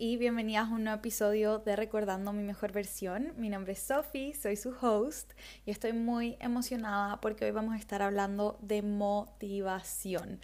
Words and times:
y 0.00 0.16
bienvenidas 0.16 0.68
a 0.68 0.74
un 0.74 0.84
nuevo 0.84 1.00
episodio 1.00 1.58
de 1.58 1.74
Recordando 1.74 2.32
mi 2.32 2.44
mejor 2.44 2.70
versión. 2.70 3.32
Mi 3.36 3.48
nombre 3.48 3.72
es 3.72 3.80
Sophie, 3.80 4.32
soy 4.32 4.54
su 4.54 4.72
host 4.80 5.32
y 5.66 5.72
estoy 5.72 5.92
muy 5.92 6.36
emocionada 6.38 7.20
porque 7.20 7.44
hoy 7.44 7.50
vamos 7.50 7.74
a 7.74 7.78
estar 7.78 8.00
hablando 8.02 8.58
de 8.62 8.82
motivación. 8.82 10.40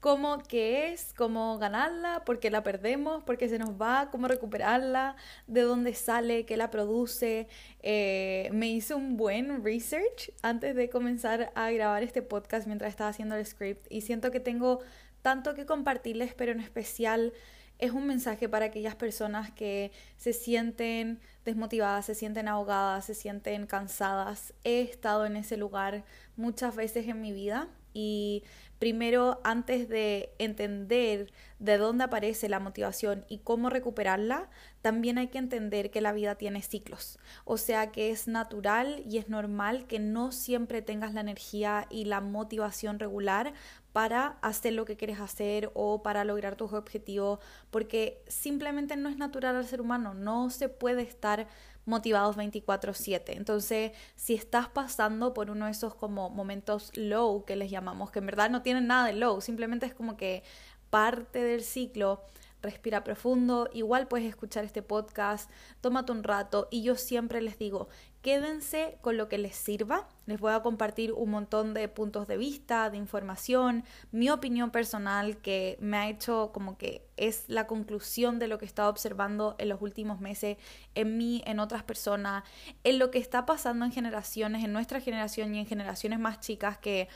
Cómo 0.00 0.42
qué 0.42 0.92
es, 0.92 1.14
cómo 1.16 1.58
ganarla, 1.58 2.24
por 2.24 2.40
qué 2.40 2.50
la 2.50 2.64
perdemos, 2.64 3.22
por 3.22 3.38
qué 3.38 3.48
se 3.48 3.58
nos 3.58 3.80
va, 3.80 4.08
cómo 4.10 4.26
recuperarla, 4.26 5.14
de 5.46 5.60
dónde 5.60 5.94
sale, 5.94 6.44
qué 6.44 6.56
la 6.56 6.70
produce. 6.70 7.46
Eh, 7.82 8.50
me 8.52 8.68
hice 8.68 8.94
un 8.94 9.16
buen 9.16 9.64
research 9.64 10.32
antes 10.42 10.74
de 10.74 10.90
comenzar 10.90 11.52
a 11.54 11.70
grabar 11.70 12.02
este 12.02 12.22
podcast 12.22 12.66
mientras 12.66 12.90
estaba 12.90 13.10
haciendo 13.10 13.36
el 13.36 13.46
script 13.46 13.86
y 13.90 14.00
siento 14.00 14.32
que 14.32 14.40
tengo 14.40 14.80
tanto 15.22 15.54
que 15.54 15.66
compartirles, 15.66 16.34
pero 16.34 16.52
en 16.52 16.60
especial 16.60 17.32
es 17.78 17.92
un 17.92 18.06
mensaje 18.06 18.48
para 18.48 18.66
aquellas 18.66 18.96
personas 18.96 19.50
que 19.52 19.92
se 20.16 20.32
sienten 20.32 21.20
desmotivadas, 21.44 22.06
se 22.06 22.14
sienten 22.14 22.48
ahogadas, 22.48 23.06
se 23.06 23.14
sienten 23.14 23.66
cansadas. 23.66 24.52
He 24.64 24.80
estado 24.80 25.26
en 25.26 25.36
ese 25.36 25.56
lugar 25.56 26.04
muchas 26.36 26.74
veces 26.74 27.06
en 27.08 27.20
mi 27.20 27.32
vida 27.32 27.68
y 27.94 28.44
primero 28.78 29.40
antes 29.42 29.88
de 29.88 30.30
entender 30.38 31.32
de 31.58 31.78
dónde 31.78 32.04
aparece 32.04 32.48
la 32.48 32.60
motivación 32.60 33.24
y 33.28 33.38
cómo 33.38 33.70
recuperarla, 33.70 34.48
también 34.82 35.18
hay 35.18 35.28
que 35.28 35.38
entender 35.38 35.90
que 35.90 36.00
la 36.00 36.12
vida 36.12 36.36
tiene 36.36 36.62
ciclos. 36.62 37.18
O 37.44 37.56
sea 37.56 37.90
que 37.90 38.10
es 38.10 38.28
natural 38.28 39.02
y 39.08 39.18
es 39.18 39.28
normal 39.28 39.86
que 39.86 39.98
no 39.98 40.30
siempre 40.30 40.82
tengas 40.82 41.14
la 41.14 41.22
energía 41.22 41.86
y 41.90 42.04
la 42.04 42.20
motivación 42.20 42.98
regular 42.98 43.52
para 43.92 44.38
hacer 44.42 44.74
lo 44.74 44.84
que 44.84 44.96
quieres 44.96 45.20
hacer 45.20 45.70
o 45.74 46.02
para 46.02 46.24
lograr 46.24 46.56
tus 46.56 46.72
objetivos, 46.72 47.40
porque 47.70 48.22
simplemente 48.28 48.96
no 48.96 49.08
es 49.08 49.16
natural 49.16 49.56
al 49.56 49.66
ser 49.66 49.80
humano, 49.80 50.14
no 50.14 50.50
se 50.50 50.68
puede 50.68 51.02
estar 51.02 51.48
motivados 51.84 52.36
24/7. 52.36 53.36
Entonces, 53.36 53.92
si 54.14 54.34
estás 54.34 54.68
pasando 54.68 55.32
por 55.32 55.50
uno 55.50 55.64
de 55.64 55.70
esos 55.72 55.94
como 55.94 56.28
momentos 56.30 56.92
low 56.94 57.44
que 57.44 57.56
les 57.56 57.70
llamamos, 57.70 58.10
que 58.10 58.18
en 58.18 58.26
verdad 58.26 58.50
no 58.50 58.62
tienen 58.62 58.86
nada 58.86 59.06
de 59.06 59.14
low, 59.14 59.40
simplemente 59.40 59.86
es 59.86 59.94
como 59.94 60.16
que 60.16 60.42
parte 60.90 61.42
del 61.42 61.62
ciclo, 61.62 62.22
respira 62.62 63.04
profundo, 63.04 63.68
igual 63.72 64.08
puedes 64.08 64.28
escuchar 64.28 64.64
este 64.64 64.82
podcast, 64.82 65.50
tómate 65.80 66.12
un 66.12 66.22
rato 66.22 66.68
y 66.70 66.82
yo 66.82 66.96
siempre 66.96 67.40
les 67.40 67.58
digo, 67.58 67.88
quédense 68.22 68.98
con 69.00 69.16
lo 69.16 69.28
que 69.28 69.38
les 69.38 69.54
sirva, 69.54 70.08
les 70.26 70.40
voy 70.40 70.52
a 70.52 70.60
compartir 70.60 71.12
un 71.12 71.30
montón 71.30 71.72
de 71.72 71.88
puntos 71.88 72.26
de 72.26 72.36
vista, 72.36 72.90
de 72.90 72.96
información, 72.96 73.84
mi 74.10 74.28
opinión 74.28 74.70
personal 74.70 75.38
que 75.38 75.76
me 75.80 75.96
ha 75.96 76.08
hecho 76.08 76.50
como 76.52 76.76
que 76.76 77.06
es 77.16 77.44
la 77.48 77.66
conclusión 77.66 78.38
de 78.38 78.48
lo 78.48 78.58
que 78.58 78.64
he 78.64 78.68
estado 78.68 78.90
observando 78.90 79.54
en 79.58 79.68
los 79.68 79.80
últimos 79.80 80.20
meses 80.20 80.56
en 80.94 81.16
mí, 81.16 81.42
en 81.46 81.60
otras 81.60 81.84
personas, 81.84 82.44
en 82.82 82.98
lo 82.98 83.10
que 83.10 83.18
está 83.18 83.46
pasando 83.46 83.84
en 83.84 83.92
generaciones, 83.92 84.64
en 84.64 84.72
nuestra 84.72 85.00
generación 85.00 85.54
y 85.54 85.60
en 85.60 85.66
generaciones 85.66 86.18
más 86.18 86.40
chicas 86.40 86.78
que 86.78 87.08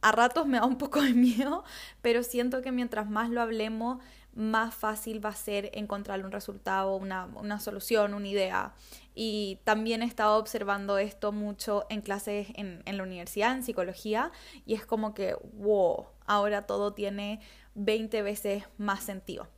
a 0.00 0.12
ratos 0.12 0.46
me 0.46 0.58
da 0.58 0.66
un 0.66 0.78
poco 0.78 1.02
de 1.02 1.12
miedo, 1.14 1.64
pero 2.02 2.22
siento 2.22 2.62
que 2.62 2.72
mientras 2.72 3.10
más 3.10 3.30
lo 3.30 3.40
hablemos, 3.40 3.98
más 4.38 4.72
fácil 4.72 5.22
va 5.24 5.30
a 5.30 5.34
ser 5.34 5.68
encontrar 5.74 6.24
un 6.24 6.30
resultado, 6.30 6.94
una, 6.94 7.58
solución, 7.58 8.14
una 8.14 8.28
idea. 8.28 8.72
Y 9.12 9.58
también 9.64 10.00
he 10.00 10.04
estado 10.04 10.38
observando 10.38 10.96
esto 10.96 11.32
mucho 11.32 11.86
en 11.90 12.02
clases 12.02 12.46
en, 12.54 12.82
en 12.86 12.96
la 12.96 13.02
universidad, 13.02 13.52
en 13.56 13.64
psicología, 13.64 14.30
y 14.64 14.74
es 14.74 14.86
como 14.86 15.12
que, 15.12 15.34
wow, 15.54 16.06
ahora 16.24 16.66
todo 16.66 16.92
tiene 16.94 17.40
20 17.74 18.22
veces 18.22 18.62
más 18.78 19.02
sentido. 19.02 19.48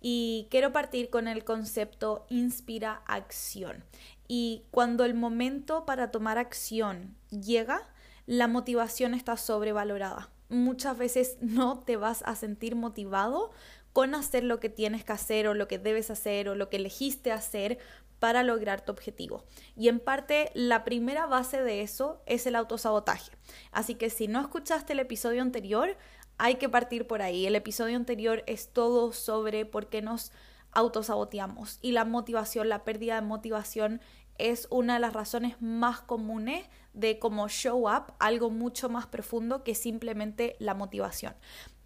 Y 0.00 0.48
quiero 0.50 0.72
partir 0.72 1.10
con 1.10 1.28
el 1.28 1.44
concepto 1.44 2.24
inspira 2.30 3.02
acción. 3.06 3.84
Y 4.26 4.64
cuando 4.70 5.04
el 5.04 5.12
momento 5.12 5.84
para 5.84 6.10
tomar 6.10 6.38
acción 6.38 7.14
llega, 7.28 7.82
la 8.24 8.48
motivación 8.48 9.12
está 9.12 9.36
sobrevalorada. 9.36 10.30
Muchas 10.48 10.96
veces 10.96 11.36
no 11.40 11.80
te 11.80 11.96
vas 11.96 12.22
a 12.24 12.36
sentir 12.36 12.74
motivado 12.74 13.50
con 13.92 14.14
hacer 14.14 14.44
lo 14.44 14.60
que 14.60 14.68
tienes 14.68 15.04
que 15.04 15.12
hacer 15.12 15.48
o 15.48 15.54
lo 15.54 15.68
que 15.68 15.78
debes 15.78 16.10
hacer 16.10 16.48
o 16.48 16.54
lo 16.54 16.68
que 16.68 16.76
elegiste 16.76 17.32
hacer 17.32 17.78
para 18.18 18.42
lograr 18.42 18.84
tu 18.84 18.92
objetivo. 18.92 19.44
Y 19.76 19.88
en 19.88 19.98
parte 19.98 20.50
la 20.54 20.84
primera 20.84 21.26
base 21.26 21.62
de 21.62 21.80
eso 21.82 22.22
es 22.26 22.46
el 22.46 22.54
autosabotaje. 22.54 23.32
Así 23.72 23.94
que 23.94 24.10
si 24.10 24.28
no 24.28 24.40
escuchaste 24.40 24.92
el 24.92 25.00
episodio 25.00 25.42
anterior, 25.42 25.96
hay 26.38 26.56
que 26.56 26.68
partir 26.68 27.06
por 27.06 27.22
ahí. 27.22 27.46
El 27.46 27.56
episodio 27.56 27.96
anterior 27.96 28.44
es 28.46 28.68
todo 28.68 29.12
sobre 29.12 29.64
por 29.64 29.88
qué 29.88 30.02
nos 30.02 30.32
autosaboteamos 30.72 31.78
y 31.82 31.92
la 31.92 32.04
motivación, 32.04 32.68
la 32.68 32.84
pérdida 32.84 33.16
de 33.16 33.22
motivación 33.22 34.00
es 34.38 34.68
una 34.70 34.94
de 34.94 35.00
las 35.00 35.12
razones 35.12 35.60
más 35.60 36.00
comunes 36.00 36.66
de 36.94 37.18
cómo 37.18 37.48
show 37.48 37.88
up 37.88 38.14
algo 38.18 38.50
mucho 38.50 38.88
más 38.88 39.06
profundo 39.06 39.64
que 39.64 39.74
simplemente 39.74 40.56
la 40.58 40.74
motivación. 40.74 41.34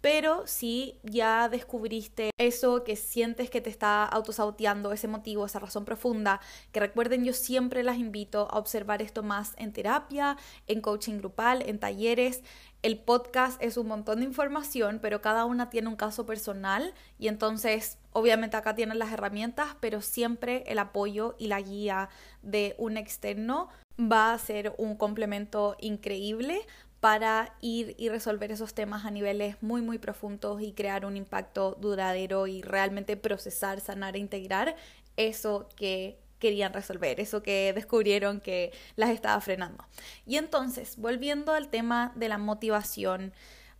Pero 0.05 0.45
si 0.45 0.99
ya 1.01 1.49
descubriste 1.49 2.29
eso 2.37 2.83
que 2.83 2.95
sientes 2.95 3.49
que 3.49 3.59
te 3.59 3.71
está 3.71 4.05
autosaboteando, 4.05 4.91
ese 4.91 5.07
motivo, 5.07 5.47
esa 5.47 5.57
razón 5.57 5.83
profunda, 5.83 6.41
que 6.71 6.79
recuerden, 6.79 7.25
yo 7.25 7.33
siempre 7.33 7.81
las 7.81 7.97
invito 7.97 8.47
a 8.51 8.59
observar 8.59 9.01
esto 9.01 9.23
más 9.23 9.55
en 9.57 9.73
terapia, 9.73 10.37
en 10.67 10.81
coaching 10.81 11.17
grupal, 11.17 11.63
en 11.67 11.79
talleres. 11.79 12.43
El 12.83 12.99
podcast 12.99 13.59
es 13.63 13.77
un 13.77 13.87
montón 13.87 14.19
de 14.19 14.25
información, 14.25 14.99
pero 15.01 15.21
cada 15.21 15.43
una 15.45 15.71
tiene 15.71 15.87
un 15.87 15.95
caso 15.95 16.27
personal 16.27 16.93
y 17.17 17.27
entonces 17.27 17.97
obviamente 18.11 18.57
acá 18.57 18.75
tienen 18.75 18.99
las 18.99 19.11
herramientas, 19.11 19.75
pero 19.79 20.01
siempre 20.01 20.65
el 20.67 20.77
apoyo 20.77 21.35
y 21.39 21.47
la 21.47 21.61
guía 21.61 22.09
de 22.43 22.75
un 22.77 22.97
externo 22.97 23.69
va 23.99 24.33
a 24.33 24.37
ser 24.37 24.75
un 24.77 24.97
complemento 24.97 25.75
increíble 25.79 26.61
para 26.99 27.55
ir 27.61 27.95
y 27.97 28.09
resolver 28.09 28.51
esos 28.51 28.73
temas 28.73 29.05
a 29.05 29.11
niveles 29.11 29.61
muy 29.61 29.81
muy 29.81 29.97
profundos 29.97 30.61
y 30.61 30.73
crear 30.73 31.05
un 31.05 31.17
impacto 31.17 31.77
duradero 31.79 32.47
y 32.47 32.61
realmente 32.61 33.17
procesar, 33.17 33.79
sanar 33.79 34.15
e 34.15 34.19
integrar 34.19 34.75
eso 35.17 35.69
que 35.75 36.17
querían 36.39 36.73
resolver, 36.73 37.19
eso 37.19 37.41
que 37.41 37.73
descubrieron 37.73 38.39
que 38.39 38.71
las 38.95 39.09
estaba 39.09 39.39
frenando. 39.41 39.85
Y 40.25 40.37
entonces, 40.37 40.97
volviendo 40.97 41.53
al 41.53 41.69
tema 41.69 42.11
de 42.15 42.29
la 42.29 42.37
motivación, 42.37 43.33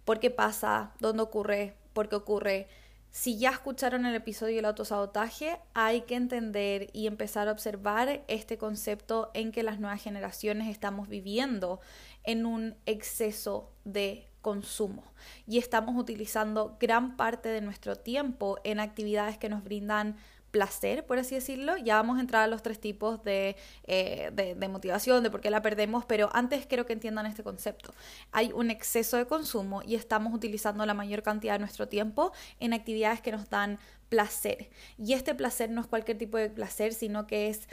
¿por 0.03 0.19
qué 0.19 0.31
pasa? 0.31 0.93
¿Dónde 0.99 1.23
ocurre? 1.23 1.75
¿Por 1.93 2.09
qué 2.09 2.15
ocurre? 2.15 2.67
Si 3.11 3.37
ya 3.37 3.51
escucharon 3.51 4.05
el 4.05 4.13
episodio 4.13 4.57
del 4.57 4.65
autosabotaje, 4.65 5.57
hay 5.73 6.01
que 6.01 6.15
entender 6.15 6.89
y 6.91 7.07
empezar 7.07 7.47
a 7.47 7.53
observar 7.53 8.23
este 8.27 8.57
concepto 8.57 9.31
en 9.33 9.53
que 9.53 9.63
las 9.63 9.79
nuevas 9.79 10.03
generaciones 10.03 10.69
estamos 10.69 11.07
viviendo 11.07 11.79
en 12.25 12.45
un 12.45 12.75
exceso 12.85 13.71
de 13.83 14.27
consumo 14.41 15.03
y 15.47 15.57
estamos 15.57 15.95
utilizando 15.97 16.77
gran 16.79 17.17
parte 17.17 17.49
de 17.49 17.61
nuestro 17.61 17.95
tiempo 17.95 18.59
en 18.63 18.79
actividades 18.79 19.37
que 19.37 19.49
nos 19.49 19.63
brindan 19.63 20.17
placer, 20.55 21.05
por 21.05 21.17
así 21.17 21.35
decirlo. 21.35 21.75
Ya 21.75 21.95
vamos 21.95 22.17
a 22.17 22.21
entrar 22.21 22.43
a 22.43 22.47
los 22.47 22.61
tres 22.61 22.79
tipos 22.79 23.21
de, 23.25 23.57
eh, 23.87 24.29
de, 24.31 24.55
de, 24.55 24.67
motivación, 24.69 25.21
de 25.21 25.29
por 25.29 25.41
qué 25.41 25.49
la 25.49 25.61
perdemos, 25.61 26.05
pero 26.05 26.29
antes 26.31 26.65
quiero 26.65 26.85
que 26.85 26.93
entiendan 26.93 27.25
este 27.25 27.43
concepto. 27.43 27.93
Hay 28.31 28.53
un 28.53 28.71
exceso 28.71 29.17
de 29.17 29.25
consumo 29.25 29.81
y 29.81 29.95
estamos 29.95 30.33
utilizando 30.33 30.85
la 30.85 30.93
mayor 30.93 31.23
cantidad 31.23 31.55
de 31.55 31.59
nuestro 31.59 31.89
tiempo 31.89 32.31
en 32.61 32.71
actividades 32.71 33.19
que 33.19 33.33
nos 33.33 33.49
dan 33.49 33.79
placer. 34.07 34.69
Y 34.97 35.11
este 35.11 35.35
placer 35.35 35.69
no 35.71 35.81
es 35.81 35.87
cualquier 35.87 36.17
tipo 36.17 36.37
de 36.37 36.49
placer, 36.49 36.93
sino 36.93 37.27
que 37.27 37.49
es 37.49 37.67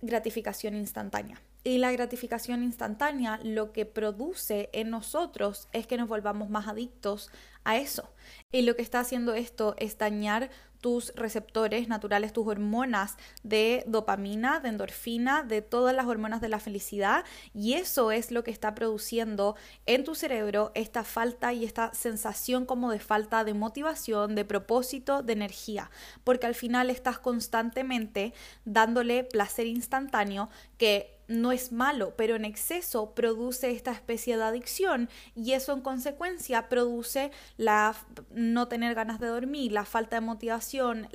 gratificación 0.00 0.76
instantánea. 0.76 1.40
Y 1.62 1.78
la 1.78 1.92
gratificación 1.92 2.62
instantánea 2.62 3.38
lo 3.42 3.72
que 3.72 3.84
produce 3.84 4.70
en 4.72 4.90
nosotros 4.90 5.68
es 5.72 5.86
que 5.86 5.98
nos 5.98 6.08
volvamos 6.08 6.48
más 6.48 6.68
adictos 6.68 7.30
a 7.64 7.76
eso. 7.76 8.10
Y 8.50 8.62
lo 8.62 8.76
que 8.76 8.82
está 8.82 9.00
haciendo 9.00 9.34
esto 9.34 9.74
es 9.78 9.98
dañar 9.98 10.50
tus 10.80 11.12
receptores 11.14 11.88
naturales, 11.88 12.32
tus 12.32 12.46
hormonas 12.46 13.16
de 13.42 13.84
dopamina, 13.86 14.60
de 14.60 14.70
endorfina, 14.70 15.42
de 15.42 15.62
todas 15.62 15.94
las 15.94 16.06
hormonas 16.06 16.40
de 16.40 16.48
la 16.48 16.58
felicidad 16.58 17.24
y 17.54 17.74
eso 17.74 18.12
es 18.12 18.30
lo 18.30 18.44
que 18.44 18.50
está 18.50 18.74
produciendo 18.74 19.56
en 19.86 20.04
tu 20.04 20.14
cerebro 20.14 20.72
esta 20.74 21.04
falta 21.04 21.52
y 21.52 21.64
esta 21.64 21.92
sensación 21.92 22.64
como 22.64 22.90
de 22.90 22.98
falta 22.98 23.44
de 23.44 23.54
motivación, 23.54 24.34
de 24.34 24.44
propósito, 24.44 25.22
de 25.22 25.34
energía, 25.34 25.90
porque 26.24 26.46
al 26.46 26.54
final 26.54 26.88
estás 26.90 27.18
constantemente 27.18 28.32
dándole 28.64 29.24
placer 29.24 29.66
instantáneo 29.66 30.48
que 30.78 31.19
no 31.30 31.52
es 31.52 31.70
malo, 31.70 32.14
pero 32.16 32.34
en 32.34 32.44
exceso 32.44 33.14
produce 33.14 33.70
esta 33.70 33.92
especie 33.92 34.36
de 34.36 34.42
adicción 34.42 35.08
y 35.36 35.52
eso 35.52 35.72
en 35.72 35.80
consecuencia 35.80 36.68
produce 36.68 37.30
la 37.56 37.94
no 38.32 38.66
tener 38.66 38.94
ganas 38.94 39.20
de 39.20 39.28
dormir, 39.28 39.70
la 39.70 39.84
falta 39.84 40.16
de 40.16 40.22
motivación, 40.22 41.08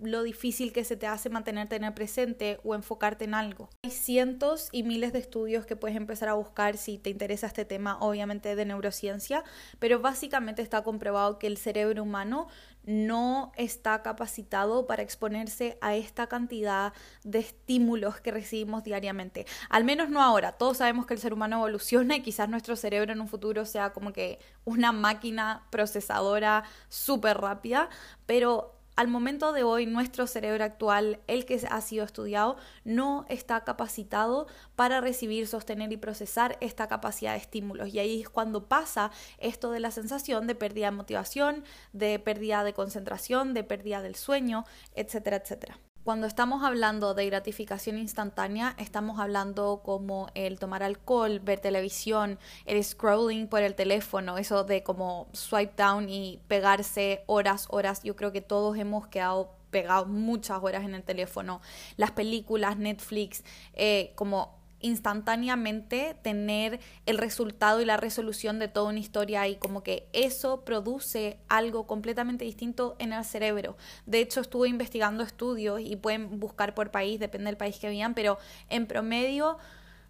lo 0.00 0.22
difícil 0.22 0.72
que 0.72 0.84
se 0.84 0.96
te 0.96 1.06
hace 1.06 1.28
mantenerte 1.28 1.76
en 1.76 1.84
el 1.84 1.92
presente 1.92 2.58
o 2.64 2.74
enfocarte 2.74 3.26
en 3.26 3.34
algo. 3.34 3.68
Hay 3.84 3.90
cientos 3.90 4.70
y 4.72 4.84
miles 4.84 5.12
de 5.12 5.18
estudios 5.18 5.66
que 5.66 5.76
puedes 5.76 5.96
empezar 5.96 6.30
a 6.30 6.34
buscar 6.34 6.78
si 6.78 6.96
te 6.96 7.10
interesa 7.10 7.46
este 7.46 7.66
tema, 7.66 7.98
obviamente 8.00 8.56
de 8.56 8.64
neurociencia, 8.64 9.44
pero 9.78 10.00
básicamente 10.00 10.62
está 10.62 10.82
comprobado 10.82 11.38
que 11.38 11.46
el 11.46 11.58
cerebro 11.58 12.02
humano 12.02 12.48
no 12.88 13.52
está 13.56 14.00
capacitado 14.00 14.86
para 14.86 15.02
exponerse 15.02 15.76
a 15.82 15.94
esta 15.94 16.26
cantidad 16.26 16.94
de 17.22 17.40
estímulos 17.40 18.18
que 18.22 18.30
recibimos 18.30 18.82
diariamente. 18.82 19.44
Al 19.68 19.84
menos 19.84 20.08
no 20.08 20.22
ahora. 20.22 20.52
Todos 20.52 20.78
sabemos 20.78 21.04
que 21.04 21.12
el 21.12 21.20
ser 21.20 21.34
humano 21.34 21.56
evoluciona 21.56 22.16
y 22.16 22.22
quizás 22.22 22.48
nuestro 22.48 22.76
cerebro 22.76 23.12
en 23.12 23.20
un 23.20 23.28
futuro 23.28 23.66
sea 23.66 23.92
como 23.92 24.14
que 24.14 24.38
una 24.64 24.92
máquina 24.92 25.66
procesadora 25.70 26.64
súper 26.88 27.36
rápida, 27.36 27.90
pero 28.24 28.77
al 28.98 29.06
momento 29.06 29.52
de 29.52 29.62
hoy 29.62 29.86
nuestro 29.86 30.26
cerebro 30.26 30.64
actual, 30.64 31.20
el 31.28 31.44
que 31.44 31.64
ha 31.70 31.80
sido 31.82 32.04
estudiado, 32.04 32.56
no 32.82 33.26
está 33.28 33.62
capacitado 33.62 34.48
para 34.74 35.00
recibir, 35.00 35.46
sostener 35.46 35.92
y 35.92 35.96
procesar 35.96 36.58
esta 36.60 36.88
capacidad 36.88 37.34
de 37.34 37.38
estímulos. 37.38 37.94
Y 37.94 38.00
ahí 38.00 38.22
es 38.22 38.28
cuando 38.28 38.66
pasa 38.66 39.12
esto 39.38 39.70
de 39.70 39.78
la 39.78 39.92
sensación 39.92 40.48
de 40.48 40.56
pérdida 40.56 40.86
de 40.86 40.96
motivación, 40.96 41.62
de 41.92 42.18
pérdida 42.18 42.64
de 42.64 42.72
concentración, 42.72 43.54
de 43.54 43.62
pérdida 43.62 44.02
del 44.02 44.16
sueño, 44.16 44.64
etcétera, 44.96 45.36
etcétera. 45.36 45.78
Cuando 46.08 46.26
estamos 46.26 46.64
hablando 46.64 47.12
de 47.12 47.26
gratificación 47.26 47.98
instantánea, 47.98 48.74
estamos 48.78 49.20
hablando 49.20 49.82
como 49.84 50.30
el 50.32 50.58
tomar 50.58 50.82
alcohol, 50.82 51.38
ver 51.38 51.60
televisión, 51.60 52.38
el 52.64 52.82
scrolling 52.82 53.46
por 53.46 53.62
el 53.62 53.74
teléfono, 53.74 54.38
eso 54.38 54.64
de 54.64 54.82
como 54.82 55.28
swipe 55.34 55.74
down 55.76 56.08
y 56.08 56.40
pegarse 56.48 57.24
horas, 57.26 57.66
horas. 57.68 58.02
Yo 58.04 58.16
creo 58.16 58.32
que 58.32 58.40
todos 58.40 58.78
hemos 58.78 59.06
quedado 59.08 59.50
pegados 59.70 60.08
muchas 60.08 60.62
horas 60.62 60.82
en 60.84 60.94
el 60.94 61.02
teléfono. 61.02 61.60
Las 61.98 62.12
películas, 62.12 62.78
Netflix, 62.78 63.44
eh, 63.74 64.12
como 64.14 64.57
instantáneamente 64.80 66.16
tener 66.22 66.80
el 67.06 67.18
resultado 67.18 67.80
y 67.80 67.84
la 67.84 67.96
resolución 67.96 68.58
de 68.58 68.68
toda 68.68 68.90
una 68.90 68.98
historia 68.98 69.46
y 69.48 69.56
como 69.56 69.82
que 69.82 70.08
eso 70.12 70.64
produce 70.64 71.38
algo 71.48 71.86
completamente 71.86 72.44
distinto 72.44 72.96
en 72.98 73.12
el 73.12 73.24
cerebro. 73.24 73.76
De 74.06 74.20
hecho, 74.20 74.40
estuve 74.40 74.68
investigando 74.68 75.22
estudios 75.22 75.80
y 75.80 75.96
pueden 75.96 76.38
buscar 76.38 76.74
por 76.74 76.90
país, 76.90 77.18
depende 77.18 77.46
del 77.46 77.56
país 77.56 77.78
que 77.78 77.88
vean, 77.88 78.14
pero 78.14 78.38
en 78.68 78.86
promedio 78.86 79.58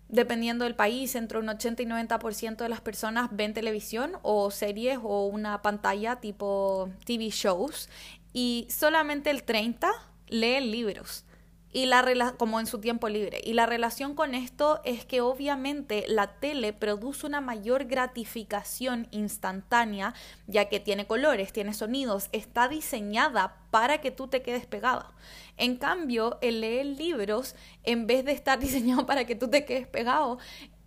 dependiendo 0.09 0.65
del 0.65 0.75
país, 0.75 1.15
entre 1.15 1.39
un 1.39 1.49
80 1.49 1.83
y 1.83 1.87
90% 1.87 2.57
de 2.57 2.69
las 2.69 2.81
personas 2.81 3.29
ven 3.31 3.53
televisión 3.53 4.13
o 4.23 4.51
series 4.51 4.99
o 5.03 5.27
una 5.27 5.61
pantalla 5.63 6.17
tipo 6.17 6.89
TV 7.05 7.29
shows 7.29 7.89
y 8.33 8.67
solamente 8.71 9.31
el 9.31 9.43
30 9.43 9.91
leen 10.29 10.71
libros 10.71 11.25
y 11.73 11.87
la 11.87 12.35
como 12.39 12.61
en 12.61 12.67
su 12.67 12.81
tiempo 12.81 13.09
libre. 13.09 13.41
Y 13.45 13.53
la 13.53 13.67
relación 13.67 14.15
con 14.15 14.35
esto 14.35 14.81
es 14.85 15.05
que 15.05 15.21
obviamente 15.21 16.05
la 16.09 16.29
tele 16.39 16.73
produce 16.73 17.27
una 17.27 17.41
mayor 17.41 17.85
gratificación 17.85 19.09
instantánea, 19.11 20.15
ya 20.47 20.69
que 20.69 20.81
tiene 20.81 21.07
colores, 21.07 21.53
tiene 21.53 21.75
sonidos, 21.75 22.29
está 22.33 22.69
diseñada 22.69 23.57
para 23.71 24.01
que 24.01 24.11
tú 24.11 24.29
te 24.29 24.43
quedes 24.43 24.67
pegado. 24.67 25.13
En 25.57 25.77
cambio, 25.77 26.39
el 26.41 26.61
leer 26.61 26.87
libros, 26.87 27.55
en 27.85 28.07
vez 28.07 28.25
de 28.25 28.33
estar 28.33 28.59
diseñado 28.61 29.07
para 29.07 29.25
que 29.25 29.35
tú 29.35 29.49
te 29.49 29.65
quedes 29.65 29.87
pegado, 29.87 30.39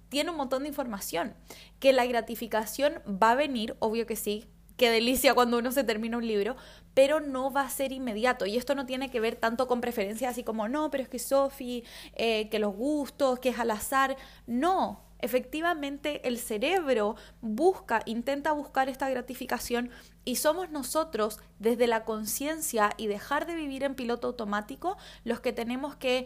tiene 0.09 0.31
un 0.31 0.37
montón 0.37 0.63
de 0.63 0.69
información. 0.69 1.35
Que 1.79 1.93
la 1.93 2.05
gratificación 2.05 3.01
va 3.07 3.31
a 3.31 3.35
venir, 3.35 3.75
obvio 3.79 4.05
que 4.05 4.15
sí, 4.15 4.47
qué 4.81 4.89
delicia 4.89 5.35
cuando 5.35 5.59
uno 5.59 5.71
se 5.71 5.83
termina 5.83 6.17
un 6.17 6.25
libro, 6.25 6.55
pero 6.95 7.19
no 7.19 7.51
va 7.51 7.61
a 7.61 7.69
ser 7.69 7.91
inmediato. 7.91 8.47
Y 8.47 8.57
esto 8.57 8.73
no 8.73 8.87
tiene 8.87 9.11
que 9.11 9.19
ver 9.19 9.35
tanto 9.35 9.67
con 9.67 9.79
preferencias 9.79 10.31
así 10.31 10.43
como, 10.43 10.67
no, 10.67 10.89
pero 10.89 11.03
es 11.03 11.07
que 11.07 11.19
Sophie, 11.19 11.83
eh, 12.15 12.49
que 12.49 12.57
los 12.57 12.73
gustos, 12.75 13.37
que 13.37 13.49
es 13.49 13.59
al 13.59 13.69
azar. 13.69 14.17
No, 14.47 15.03
efectivamente 15.19 16.27
el 16.27 16.39
cerebro 16.39 17.15
busca, 17.41 18.01
intenta 18.07 18.53
buscar 18.53 18.89
esta 18.89 19.07
gratificación 19.07 19.91
y 20.25 20.37
somos 20.37 20.71
nosotros 20.71 21.39
desde 21.59 21.85
la 21.85 22.03
conciencia 22.03 22.89
y 22.97 23.05
dejar 23.05 23.45
de 23.45 23.53
vivir 23.53 23.83
en 23.83 23.93
piloto 23.93 24.25
automático 24.25 24.97
los 25.23 25.41
que 25.41 25.53
tenemos 25.53 25.95
que 25.95 26.25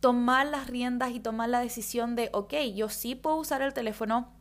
tomar 0.00 0.48
las 0.48 0.66
riendas 0.66 1.12
y 1.12 1.20
tomar 1.20 1.48
la 1.48 1.60
decisión 1.60 2.16
de, 2.16 2.28
ok, 2.32 2.54
yo 2.74 2.88
sí 2.88 3.14
puedo 3.14 3.36
usar 3.36 3.62
el 3.62 3.72
teléfono, 3.72 4.32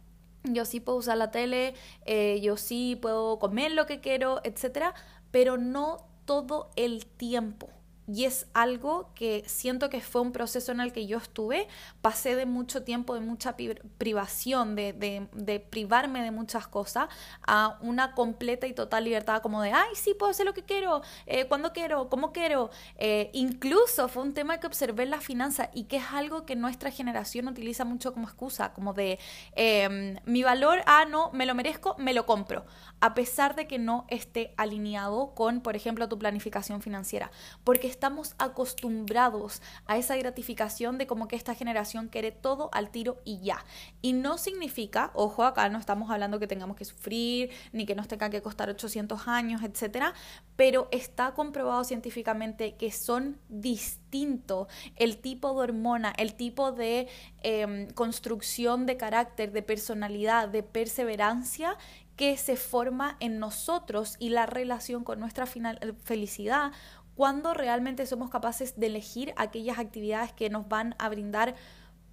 yo 0.43 0.65
sí 0.65 0.79
puedo 0.79 0.97
usar 0.97 1.17
la 1.17 1.31
tele, 1.31 1.73
eh, 2.05 2.39
yo 2.41 2.57
sí 2.57 2.97
puedo 3.01 3.39
comer 3.39 3.71
lo 3.71 3.85
que 3.85 4.01
quiero, 4.01 4.41
etcétera, 4.43 4.93
pero 5.31 5.57
no 5.57 6.05
todo 6.25 6.69
el 6.75 7.05
tiempo. 7.05 7.69
Y 8.07 8.25
es 8.25 8.47
algo 8.53 9.11
que 9.15 9.43
siento 9.47 9.89
que 9.89 10.01
fue 10.01 10.21
un 10.21 10.31
proceso 10.33 10.71
en 10.71 10.81
el 10.81 10.91
que 10.91 11.07
yo 11.07 11.17
estuve, 11.17 11.67
pasé 12.01 12.35
de 12.35 12.45
mucho 12.45 12.83
tiempo, 12.83 13.13
de 13.13 13.21
mucha 13.21 13.55
privación, 13.97 14.75
de, 14.75 14.93
de, 15.31 15.59
privarme 15.59 16.21
de 16.21 16.31
muchas 16.31 16.67
cosas, 16.67 17.07
a 17.47 17.77
una 17.81 18.13
completa 18.13 18.67
y 18.67 18.73
total 18.73 19.05
libertad 19.05 19.41
como 19.41 19.61
de, 19.61 19.71
ay, 19.71 19.95
sí, 19.95 20.13
puedo 20.13 20.31
hacer 20.31 20.45
lo 20.45 20.53
que 20.53 20.63
quiero, 20.63 21.01
eh, 21.25 21.45
cuando 21.45 21.71
quiero, 21.71 22.09
cómo 22.09 22.33
quiero. 22.33 22.71
Eh, 22.97 23.29
incluso 23.33 24.09
fue 24.09 24.23
un 24.23 24.33
tema 24.33 24.59
que 24.59 24.67
observé 24.67 25.03
en 25.03 25.09
la 25.11 25.21
finanza 25.21 25.69
y 25.73 25.85
que 25.85 25.97
es 25.97 26.05
algo 26.11 26.45
que 26.45 26.55
nuestra 26.55 26.91
generación 26.91 27.47
utiliza 27.47 27.85
mucho 27.85 28.13
como 28.13 28.27
excusa, 28.27 28.73
como 28.73 28.93
de, 28.93 29.17
em, 29.55 30.17
mi 30.25 30.43
valor, 30.43 30.81
ah, 30.85 31.05
no, 31.05 31.31
me 31.31 31.45
lo 31.45 31.55
merezco, 31.55 31.95
me 31.97 32.13
lo 32.13 32.25
compro, 32.25 32.65
a 32.99 33.13
pesar 33.13 33.55
de 33.55 33.67
que 33.67 33.79
no 33.79 34.05
esté 34.09 34.53
alineado 34.57 35.33
con, 35.35 35.61
por 35.61 35.75
ejemplo, 35.75 36.09
tu 36.09 36.19
planificación 36.19 36.81
financiera. 36.81 37.31
Porque 37.63 37.92
estamos 37.93 38.35
acostumbrados 38.39 39.61
a 39.85 39.97
esa 39.97 40.17
gratificación 40.17 40.97
de 40.97 41.07
como 41.07 41.27
que 41.27 41.35
esta 41.35 41.53
generación 41.55 42.09
quiere 42.09 42.31
todo 42.31 42.69
al 42.73 42.89
tiro 42.89 43.21
y 43.23 43.39
ya. 43.39 43.63
Y 44.01 44.13
no 44.13 44.37
significa, 44.37 45.11
ojo, 45.13 45.43
acá 45.43 45.69
no 45.69 45.77
estamos 45.77 46.09
hablando 46.09 46.39
que 46.39 46.47
tengamos 46.47 46.75
que 46.75 46.85
sufrir, 46.85 47.51
ni 47.71 47.85
que 47.85 47.95
nos 47.95 48.07
tenga 48.07 48.29
que 48.29 48.41
costar 48.41 48.69
800 48.69 49.27
años, 49.27 49.61
etcétera, 49.61 50.13
pero 50.55 50.87
está 50.91 51.33
comprobado 51.33 51.83
científicamente 51.83 52.75
que 52.75 52.91
son 52.91 53.39
distintos 53.47 54.67
el 54.95 55.17
tipo 55.17 55.53
de 55.53 55.59
hormona, 55.61 56.13
el 56.17 56.35
tipo 56.35 56.71
de 56.71 57.07
em, 57.41 57.89
construcción 57.91 58.85
de 58.85 58.97
carácter, 58.97 59.51
de 59.51 59.61
personalidad, 59.61 60.49
de 60.49 60.63
perseverancia 60.63 61.77
que 62.15 62.37
se 62.37 62.55
forma 62.55 63.17
en 63.19 63.39
nosotros 63.39 64.17
y 64.19 64.29
la 64.29 64.45
relación 64.45 65.03
con 65.03 65.19
nuestra 65.19 65.47
felicidad 65.47 66.71
cuando 67.15 67.53
realmente 67.53 68.05
somos 68.05 68.29
capaces 68.29 68.79
de 68.79 68.87
elegir 68.87 69.33
aquellas 69.37 69.79
actividades 69.79 70.31
que 70.33 70.49
nos 70.49 70.67
van 70.67 70.95
a 70.99 71.09
brindar 71.09 71.55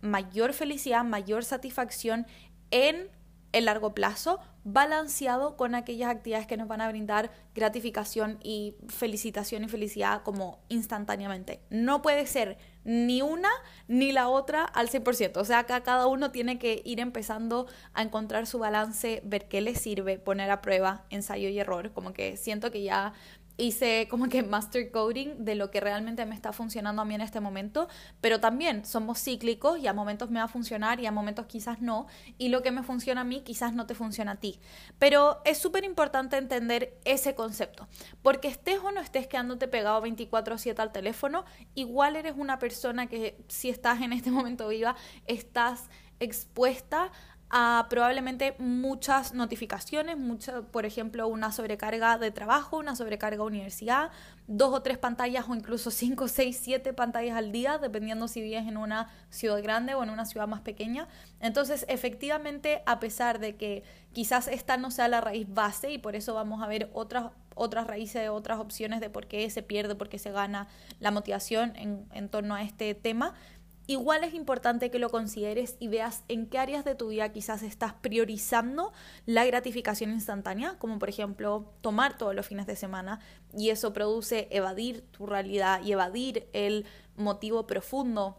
mayor 0.01 0.53
felicidad, 0.53 1.05
mayor 1.05 1.45
satisfacción 1.45 2.27
en 2.71 3.11
el 3.53 3.65
largo 3.65 3.95
plazo, 3.95 4.39
balanceado 4.63 5.57
con 5.57 5.75
aquellas 5.75 6.11
actividades 6.11 6.47
que 6.47 6.57
nos 6.57 6.69
van 6.69 6.81
a 6.81 6.89
brindar 6.89 7.31
gratificación 7.55 8.39
y 8.43 8.77
felicitación 8.89 9.65
y 9.65 9.69
felicidad 9.69 10.23
como 10.23 10.61
instantáneamente. 10.69 11.61
No 11.71 12.03
puede 12.03 12.27
ser 12.27 12.59
ni 12.85 13.23
una 13.23 13.51
ni 13.89 14.13
la 14.13 14.29
otra 14.29 14.65
al 14.65 14.89
100%. 14.89 15.37
O 15.39 15.45
sea, 15.45 15.61
acá 15.61 15.83
cada 15.83 16.07
uno 16.07 16.31
tiene 16.31 16.59
que 16.59 16.83
ir 16.85 17.01
empezando 17.01 17.67
a 17.93 18.03
encontrar 18.03 18.47
su 18.47 18.59
balance, 18.59 19.21
ver 19.25 19.49
qué 19.49 19.61
le 19.61 19.75
sirve, 19.75 20.19
poner 20.19 20.51
a 20.51 20.61
prueba, 20.61 21.05
ensayo 21.11 21.49
y 21.49 21.59
error. 21.59 21.93
Como 21.93 22.13
que 22.13 22.37
siento 22.37 22.71
que 22.71 22.83
ya 22.83 23.15
hice 23.61 24.09
como 24.09 24.29
que 24.29 24.43
master 24.43 24.91
coding 24.91 25.45
de 25.45 25.55
lo 25.55 25.71
que 25.71 25.81
realmente 25.81 26.25
me 26.27 26.35
está 26.35 26.53
funcionando 26.53 27.03
a 27.03 27.05
mí 27.05 27.15
en 27.15 27.21
este 27.21 27.41
momento, 27.41 27.89
pero 28.21 28.41
también 28.41 28.85
somos 28.85 29.23
cíclicos 29.23 29.79
y 29.79 29.87
a 29.87 29.93
momentos 29.93 30.31
me 30.31 30.41
va 30.41 30.47
a 30.47 30.49
funcionar 30.49 31.01
y 31.01 31.07
a 31.07 31.13
momentos 31.13 31.47
quizás 31.47 31.81
no, 31.81 32.07
y 32.39 32.49
lo 32.49 32.63
que 32.63 32.71
me 32.71 32.83
funciona 32.83 33.21
a 33.21 33.25
mí 33.25 33.43
quizás 33.43 33.75
no 33.75 33.87
te 33.87 33.95
funciona 33.95 34.33
a 34.33 34.37
ti. 34.37 34.59
Pero 34.99 35.41
es 35.45 35.59
súper 35.59 35.85
importante 35.85 36.37
entender 36.37 36.99
ese 37.05 37.35
concepto, 37.35 37.89
porque 38.23 38.49
estés 38.49 38.79
o 38.79 38.93
no 38.93 39.01
estés 39.01 39.27
quedándote 39.27 39.69
pegado 39.69 40.01
24/7 40.03 40.81
al 40.81 40.93
teléfono, 40.93 41.45
igual 41.75 42.17
eres 42.17 42.35
una 42.37 42.59
persona 42.59 43.07
que 43.07 43.37
si 43.49 43.69
estás 43.69 44.01
en 44.01 44.13
este 44.13 44.31
momento 44.31 44.69
viva, 44.69 44.97
estás 45.27 45.89
expuesta 46.21 47.11
a 47.51 47.87
probablemente 47.91 48.55
muchas 48.59 49.35
notificaciones, 49.35 50.17
por 50.71 50.87
ejemplo, 50.87 51.27
una 51.27 51.51
sobrecarga 51.51 52.17
de 52.17 52.31
trabajo, 52.31 52.79
una 52.79 52.95
sobrecarga 52.95 53.39
de 53.39 53.43
universidad, 53.43 54.11
dos 54.47 54.73
o 54.73 54.83
tres 54.83 54.99
pantallas 54.99 55.49
o 55.49 55.55
incluso 55.57 55.91
cinco, 55.91 56.29
seis, 56.29 56.61
siete 56.63 56.93
pantallas 56.93 57.37
al 57.37 57.51
día, 57.51 57.79
dependiendo 57.79 58.29
si 58.29 58.41
vives 58.41 58.69
en 58.69 58.77
una 58.77 59.11
ciudad 59.31 59.61
grande 59.63 59.95
o 59.95 60.03
en 60.05 60.11
una 60.11 60.27
ciudad 60.27 60.47
más 60.47 60.61
pequeña. 60.61 61.09
Entonces, 61.41 61.85
efectivamente, 61.89 62.83
a 62.87 63.01
pesar 63.01 63.41
de 63.41 63.57
que 63.57 63.83
quizás 64.13 64.47
esta 64.47 64.77
no 64.77 64.93
sea 64.93 65.09
la 65.09 65.21
raíz 65.21 65.53
base 65.53 65.91
y 65.91 65.99
por 65.99 66.15
eso 66.15 66.35
vamos 66.35 66.63
a 66.63 66.69
ver 66.69 66.89
otras 66.93 67.33
otras 67.57 67.87
raíces, 67.87 68.31
otras 68.31 68.59
opciones 68.59 69.01
de 69.01 69.11
por 69.11 69.27
qué 69.27 69.51
se 69.51 69.63
pierde, 69.63 69.95
por 69.95 70.09
qué 70.09 70.19
se 70.19 70.31
gana 70.31 70.69
la 70.99 71.11
motivación 71.11 71.77
en, 71.77 72.07
en 72.13 72.31
torno 72.31 72.55
a 72.55 72.63
este 72.63 72.95
tema, 72.95 73.35
igual 73.91 74.23
es 74.23 74.35
importante 74.35 74.89
que 74.89 75.01
lo 75.01 75.11
consideres 75.11 75.77
y 75.81 75.89
veas 75.89 76.23
en 76.29 76.47
qué 76.47 76.59
áreas 76.59 76.85
de 76.85 76.95
tu 76.95 77.09
vida 77.09 77.33
quizás 77.33 77.63
estás 77.63 77.93
priorizando 77.93 78.93
la 79.27 79.45
gratificación 79.45 80.13
instantánea, 80.13 80.79
como 80.79 81.01
por 81.01 81.09
ejemplo 81.09 81.73
tomar 81.81 82.17
todos 82.17 82.33
los 82.33 82.47
fines 82.47 82.69
de 82.69 82.77
semana 82.77 83.19
y 83.53 83.71
eso 83.71 83.93
produce 83.93 84.47
evadir 84.53 85.01
tu 85.11 85.27
realidad 85.27 85.83
y 85.83 85.91
evadir 85.91 86.49
el 86.53 86.87
motivo 87.17 87.67
profundo 87.67 88.39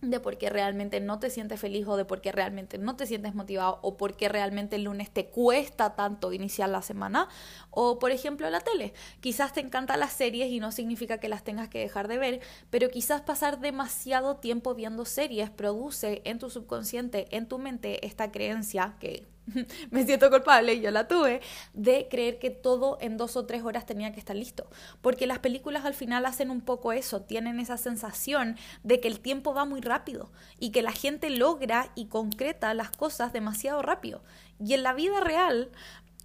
de 0.00 0.20
por 0.20 0.38
qué 0.38 0.48
realmente 0.48 1.00
no 1.00 1.18
te 1.18 1.30
sientes 1.30 1.60
feliz 1.60 1.86
o 1.88 1.96
de 1.96 2.04
por 2.04 2.20
qué 2.20 2.30
realmente 2.30 2.78
no 2.78 2.96
te 2.96 3.06
sientes 3.06 3.34
motivado 3.34 3.80
o 3.82 3.96
por 3.96 4.16
qué 4.16 4.28
realmente 4.28 4.76
el 4.76 4.84
lunes 4.84 5.10
te 5.10 5.26
cuesta 5.26 5.96
tanto 5.96 6.32
iniciar 6.32 6.68
la 6.68 6.82
semana 6.82 7.28
o 7.70 7.98
por 7.98 8.12
ejemplo 8.12 8.48
la 8.48 8.60
tele. 8.60 8.92
Quizás 9.20 9.52
te 9.52 9.60
encantan 9.60 10.00
las 10.00 10.12
series 10.12 10.50
y 10.50 10.60
no 10.60 10.70
significa 10.70 11.18
que 11.18 11.28
las 11.28 11.42
tengas 11.42 11.68
que 11.68 11.80
dejar 11.80 12.06
de 12.06 12.18
ver 12.18 12.40
pero 12.70 12.90
quizás 12.90 13.22
pasar 13.22 13.60
demasiado 13.60 14.36
tiempo 14.36 14.74
viendo 14.74 15.04
series 15.04 15.50
produce 15.50 16.22
en 16.24 16.38
tu 16.38 16.50
subconsciente 16.50 17.26
en 17.36 17.46
tu 17.46 17.58
mente 17.58 18.06
esta 18.06 18.30
creencia 18.30 18.96
que 19.00 19.26
me 19.90 20.04
siento 20.04 20.30
culpable 20.30 20.74
y 20.74 20.80
yo 20.80 20.90
la 20.90 21.08
tuve, 21.08 21.40
de 21.72 22.08
creer 22.10 22.38
que 22.38 22.50
todo 22.50 22.98
en 23.00 23.16
dos 23.16 23.36
o 23.36 23.46
tres 23.46 23.62
horas 23.62 23.86
tenía 23.86 24.12
que 24.12 24.20
estar 24.20 24.36
listo. 24.36 24.66
Porque 25.00 25.26
las 25.26 25.38
películas 25.38 25.84
al 25.84 25.94
final 25.94 26.26
hacen 26.26 26.50
un 26.50 26.60
poco 26.60 26.92
eso, 26.92 27.22
tienen 27.22 27.60
esa 27.60 27.76
sensación 27.76 28.56
de 28.82 29.00
que 29.00 29.08
el 29.08 29.20
tiempo 29.20 29.54
va 29.54 29.64
muy 29.64 29.80
rápido 29.80 30.30
y 30.58 30.70
que 30.70 30.82
la 30.82 30.92
gente 30.92 31.30
logra 31.30 31.90
y 31.94 32.06
concreta 32.06 32.74
las 32.74 32.90
cosas 32.90 33.32
demasiado 33.32 33.82
rápido. 33.82 34.22
Y 34.58 34.74
en 34.74 34.82
la 34.82 34.92
vida 34.92 35.20
real, 35.20 35.70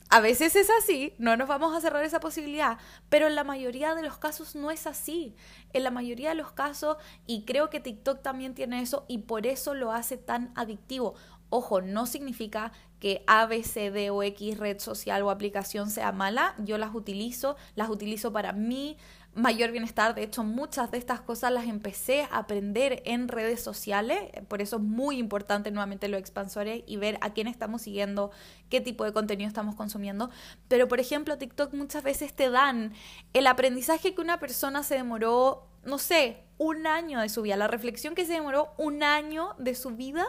a 0.09 0.19
veces 0.19 0.55
es 0.55 0.69
así, 0.69 1.15
no 1.17 1.37
nos 1.37 1.47
vamos 1.47 1.75
a 1.75 1.81
cerrar 1.81 2.03
esa 2.03 2.19
posibilidad, 2.19 2.77
pero 3.09 3.25
en 3.25 3.33
la 3.33 3.43
mayoría 3.43 3.95
de 3.95 4.03
los 4.03 4.19
casos 4.19 4.53
no 4.53 4.69
es 4.69 4.85
así. 4.85 5.35
En 5.73 5.83
la 5.83 5.89
mayoría 5.89 6.29
de 6.29 6.35
los 6.35 6.51
casos, 6.51 6.97
y 7.25 7.45
creo 7.45 7.71
que 7.71 7.79
TikTok 7.79 8.21
también 8.21 8.53
tiene 8.53 8.81
eso, 8.81 9.05
y 9.07 9.19
por 9.19 9.47
eso 9.47 9.73
lo 9.73 9.91
hace 9.91 10.17
tan 10.17 10.51
adictivo. 10.55 11.15
Ojo, 11.55 11.81
no 11.81 12.07
significa 12.07 12.71
que 12.99 13.23
A, 13.27 13.45
B, 13.45 13.61
C, 13.61 13.91
D 13.91 14.09
o 14.09 14.23
X 14.23 14.57
red 14.57 14.79
social 14.79 15.21
o 15.21 15.29
aplicación 15.29 15.91
sea 15.91 16.11
mala. 16.11 16.55
Yo 16.57 16.79
las 16.79 16.95
utilizo, 16.95 17.57
las 17.75 17.91
utilizo 17.91 18.33
para 18.33 18.53
mi 18.53 18.97
mayor 19.35 19.69
bienestar. 19.69 20.15
De 20.15 20.23
hecho, 20.23 20.43
muchas 20.43 20.89
de 20.89 20.97
estas 20.97 21.21
cosas 21.21 21.51
las 21.51 21.67
empecé 21.67 22.23
a 22.23 22.37
aprender 22.37 23.03
en 23.05 23.27
redes 23.27 23.61
sociales. 23.61 24.31
Por 24.47 24.63
eso 24.63 24.77
es 24.77 24.81
muy 24.81 25.19
importante 25.19 25.69
nuevamente 25.69 26.07
los 26.07 26.19
expansores 26.19 26.83
y 26.87 26.97
ver 26.97 27.19
a 27.21 27.33
quién 27.33 27.45
estamos 27.45 27.83
siguiendo, 27.83 28.31
qué 28.71 28.81
tipo 28.81 29.05
de 29.05 29.13
contenido 29.13 29.47
estamos 29.47 29.75
consumiendo. 29.75 30.31
Pero, 30.67 30.87
por 30.87 30.99
ejemplo, 30.99 31.37
TikTok 31.37 31.75
muchas 31.75 32.01
veces 32.01 32.33
te 32.33 32.49
dan 32.49 32.93
el 33.33 33.45
aprendizaje 33.45 34.15
que 34.15 34.21
una 34.21 34.39
persona 34.39 34.81
se 34.81 34.95
demoró, 34.95 35.67
no 35.83 35.99
sé, 35.99 36.45
un 36.57 36.87
año 36.87 37.21
de 37.21 37.29
su 37.29 37.43
vida, 37.43 37.57
la 37.57 37.67
reflexión 37.67 38.15
que 38.15 38.25
se 38.25 38.33
demoró 38.33 38.73
un 38.79 39.03
año 39.03 39.53
de 39.59 39.75
su 39.75 39.91
vida 39.91 40.25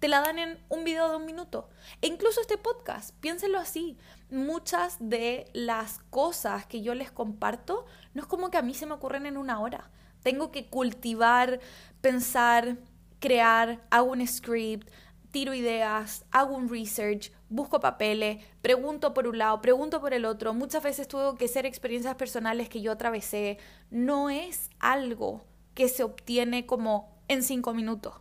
te 0.00 0.08
la 0.08 0.20
dan 0.20 0.38
en 0.38 0.58
un 0.70 0.82
video 0.82 1.10
de 1.10 1.16
un 1.16 1.26
minuto. 1.26 1.68
E 2.00 2.08
incluso 2.08 2.40
este 2.40 2.58
podcast, 2.58 3.14
piénsenlo 3.20 3.58
así, 3.58 3.98
muchas 4.30 4.96
de 4.98 5.48
las 5.52 5.98
cosas 6.10 6.66
que 6.66 6.80
yo 6.80 6.94
les 6.94 7.12
comparto 7.12 7.86
no 8.14 8.22
es 8.22 8.26
como 8.26 8.50
que 8.50 8.56
a 8.56 8.62
mí 8.62 8.74
se 8.74 8.86
me 8.86 8.94
ocurren 8.94 9.26
en 9.26 9.36
una 9.36 9.60
hora. 9.60 9.90
Tengo 10.22 10.50
que 10.50 10.68
cultivar, 10.68 11.60
pensar, 12.00 12.78
crear, 13.20 13.80
hago 13.90 14.12
un 14.12 14.26
script, 14.26 14.90
tiro 15.30 15.52
ideas, 15.52 16.24
hago 16.30 16.56
un 16.56 16.70
research, 16.70 17.30
busco 17.50 17.80
papeles, 17.80 18.42
pregunto 18.62 19.12
por 19.12 19.28
un 19.28 19.36
lado, 19.36 19.60
pregunto 19.60 20.00
por 20.00 20.14
el 20.14 20.24
otro. 20.24 20.54
Muchas 20.54 20.82
veces 20.82 21.08
tuve 21.08 21.36
que 21.36 21.46
ser 21.46 21.66
experiencias 21.66 22.14
personales 22.14 22.70
que 22.70 22.80
yo 22.80 22.92
atravesé. 22.92 23.58
No 23.90 24.30
es 24.30 24.70
algo 24.78 25.44
que 25.74 25.88
se 25.88 26.04
obtiene 26.04 26.64
como 26.64 27.20
en 27.28 27.42
cinco 27.42 27.74
minutos. 27.74 28.14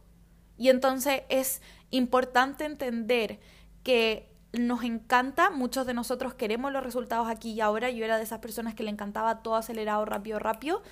Y 0.59 0.69
entonces 0.69 1.23
es 1.29 1.61
importante 1.89 2.65
entender 2.65 3.39
que 3.81 4.29
nos 4.51 4.83
encanta, 4.83 5.49
muchos 5.49 5.87
de 5.87 5.93
nosotros 5.93 6.33
queremos 6.33 6.73
los 6.73 6.83
resultados 6.83 7.29
aquí 7.29 7.53
y 7.53 7.61
ahora. 7.61 7.89
Yo 7.89 8.03
era 8.03 8.17
de 8.17 8.23
esas 8.23 8.39
personas 8.39 8.75
que 8.75 8.83
le 8.83 8.91
encantaba 8.91 9.41
todo 9.41 9.55
acelerado, 9.55 10.03
rápido, 10.03 10.37
rápido. 10.37 10.83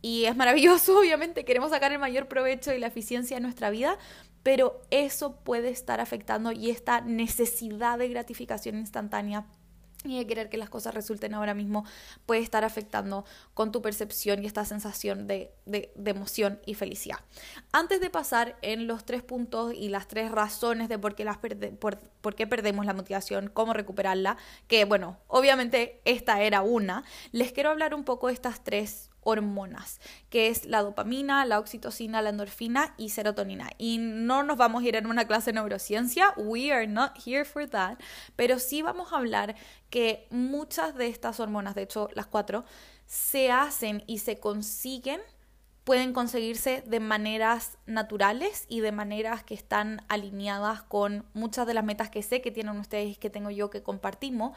Y 0.00 0.24
es 0.24 0.34
maravilloso, 0.34 0.98
obviamente, 1.00 1.44
queremos 1.44 1.70
sacar 1.70 1.92
el 1.92 1.98
mayor 1.98 2.28
provecho 2.28 2.72
y 2.72 2.78
la 2.78 2.86
eficiencia 2.86 3.36
de 3.36 3.42
nuestra 3.42 3.68
vida, 3.68 3.98
pero 4.42 4.80
eso 4.90 5.36
puede 5.36 5.68
estar 5.68 6.00
afectando 6.00 6.50
y 6.50 6.70
esta 6.70 7.02
necesidad 7.02 7.98
de 7.98 8.08
gratificación 8.08 8.78
instantánea 8.78 9.44
y 10.04 10.18
de 10.18 10.26
querer 10.26 10.48
que 10.48 10.56
las 10.56 10.70
cosas 10.70 10.94
resulten 10.94 11.34
ahora 11.34 11.54
mismo 11.54 11.84
puede 12.26 12.40
estar 12.40 12.64
afectando 12.64 13.24
con 13.54 13.72
tu 13.72 13.82
percepción 13.82 14.42
y 14.42 14.46
esta 14.46 14.64
sensación 14.64 15.26
de, 15.26 15.52
de, 15.66 15.90
emoción 16.04 16.60
y 16.66 16.74
felicidad. 16.74 17.18
Antes 17.72 18.00
de 18.00 18.10
pasar 18.10 18.56
en 18.62 18.86
los 18.86 19.04
tres 19.04 19.22
puntos 19.22 19.74
y 19.74 19.88
las 19.88 20.08
tres 20.08 20.30
razones 20.30 20.88
de 20.88 20.98
por 20.98 21.14
qué, 21.14 21.24
las 21.24 21.38
por, 21.78 21.98
por 21.98 22.34
qué 22.34 22.46
perdemos 22.46 22.86
la 22.86 22.94
motivación, 22.94 23.50
cómo 23.52 23.72
recuperarla, 23.72 24.36
que 24.68 24.84
bueno, 24.84 25.18
obviamente 25.26 26.00
esta 26.04 26.42
era 26.42 26.62
una, 26.62 27.04
les 27.32 27.52
quiero 27.52 27.70
hablar 27.70 27.94
un 27.94 28.04
poco 28.04 28.28
de 28.28 28.34
estas 28.34 28.64
tres 28.64 29.09
hormonas, 29.22 30.00
que 30.28 30.48
es 30.48 30.64
la 30.64 30.82
dopamina, 30.82 31.44
la 31.44 31.58
oxitocina, 31.58 32.22
la 32.22 32.30
endorfina 32.30 32.94
y 32.96 33.10
serotonina. 33.10 33.70
Y 33.78 33.98
no 33.98 34.42
nos 34.42 34.56
vamos 34.56 34.82
a 34.82 34.86
ir 34.86 34.96
en 34.96 35.06
una 35.06 35.26
clase 35.26 35.52
de 35.52 35.60
neurociencia, 35.60 36.32
we 36.36 36.72
are 36.72 36.86
not 36.86 37.12
here 37.26 37.44
for 37.44 37.68
that, 37.68 37.98
pero 38.36 38.58
sí 38.58 38.82
vamos 38.82 39.12
a 39.12 39.16
hablar 39.16 39.56
que 39.90 40.26
muchas 40.30 40.94
de 40.94 41.08
estas 41.08 41.40
hormonas, 41.40 41.74
de 41.74 41.82
hecho 41.82 42.08
las 42.14 42.26
cuatro, 42.26 42.64
se 43.06 43.50
hacen 43.50 44.04
y 44.06 44.18
se 44.18 44.38
consiguen 44.38 45.20
pueden 45.84 46.12
conseguirse 46.12 46.84
de 46.86 47.00
maneras 47.00 47.78
naturales 47.86 48.66
y 48.68 48.78
de 48.80 48.92
maneras 48.92 49.42
que 49.42 49.54
están 49.54 50.02
alineadas 50.08 50.82
con 50.82 51.24
muchas 51.32 51.66
de 51.66 51.74
las 51.74 51.84
metas 51.84 52.10
que 52.10 52.22
sé 52.22 52.40
que 52.40 52.50
tienen 52.50 52.78
ustedes 52.78 53.10
y 53.10 53.16
que 53.16 53.30
tengo 53.30 53.50
yo 53.50 53.70
que 53.70 53.82
compartimos 53.82 54.56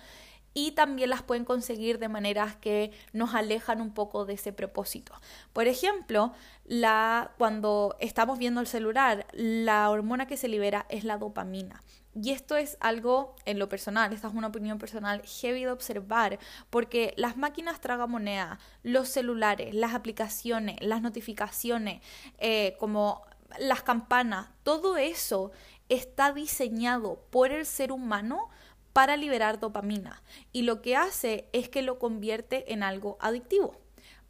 y 0.54 0.72
también 0.72 1.10
las 1.10 1.24
pueden 1.24 1.46
conseguir 1.46 2.00
de 2.00 2.10
maneras 2.10 2.56
que 2.56 2.92
nos 3.12 3.34
alejan 3.34 3.82
un 3.82 3.94
poco 3.94 4.26
de 4.26 4.34
ese 4.34 4.54
propósito. 4.54 5.14
Por 5.52 5.68
ejemplo, 5.68 6.34
la, 6.66 7.32
cuando 7.38 7.96
estamos 8.00 8.38
viendo 8.40 8.62
el 8.62 8.68
celular, 8.68 9.26
la 9.34 9.90
hormona 9.90 10.28
que 10.28 10.38
se 10.38 10.48
libera 10.48 10.86
es 10.90 11.04
la 11.04 11.18
dopamina. 11.18 11.82
Y 12.16 12.30
esto 12.30 12.56
es 12.56 12.78
algo 12.80 13.36
en 13.46 13.58
lo 13.58 13.70
personal, 13.70 14.14
esta 14.14 14.28
es 14.28 14.36
una 14.36 14.48
opinión 14.48 14.78
personal 14.78 15.24
heavy 15.24 15.64
de 15.64 15.72
observar, 15.72 16.38
porque 16.70 17.16
las 17.18 17.38
máquinas 17.38 17.82
tragamoneda, 17.82 18.60
los 18.84 19.10
celulares, 19.10 19.74
las 19.74 19.96
aplicaciones, 19.96 20.78
las 20.82 21.02
notificaciones, 21.02 22.04
eh, 22.38 22.76
como 22.80 23.24
las 23.58 23.82
campanas, 23.82 24.50
todo 24.62 24.98
eso 24.98 25.52
está 25.90 26.34
diseñado 26.34 27.26
por 27.30 27.52
el 27.52 27.66
ser 27.66 27.92
humano 27.92 28.50
para 28.94 29.18
liberar 29.18 29.60
dopamina 29.60 30.22
y 30.52 30.62
lo 30.62 30.82
que 30.82 30.96
hace 30.96 31.50
es 31.52 31.68
que 31.68 31.82
lo 31.82 32.00
convierte 32.00 32.72
en 32.72 32.84
algo 32.84 33.18
adictivo. 33.20 33.76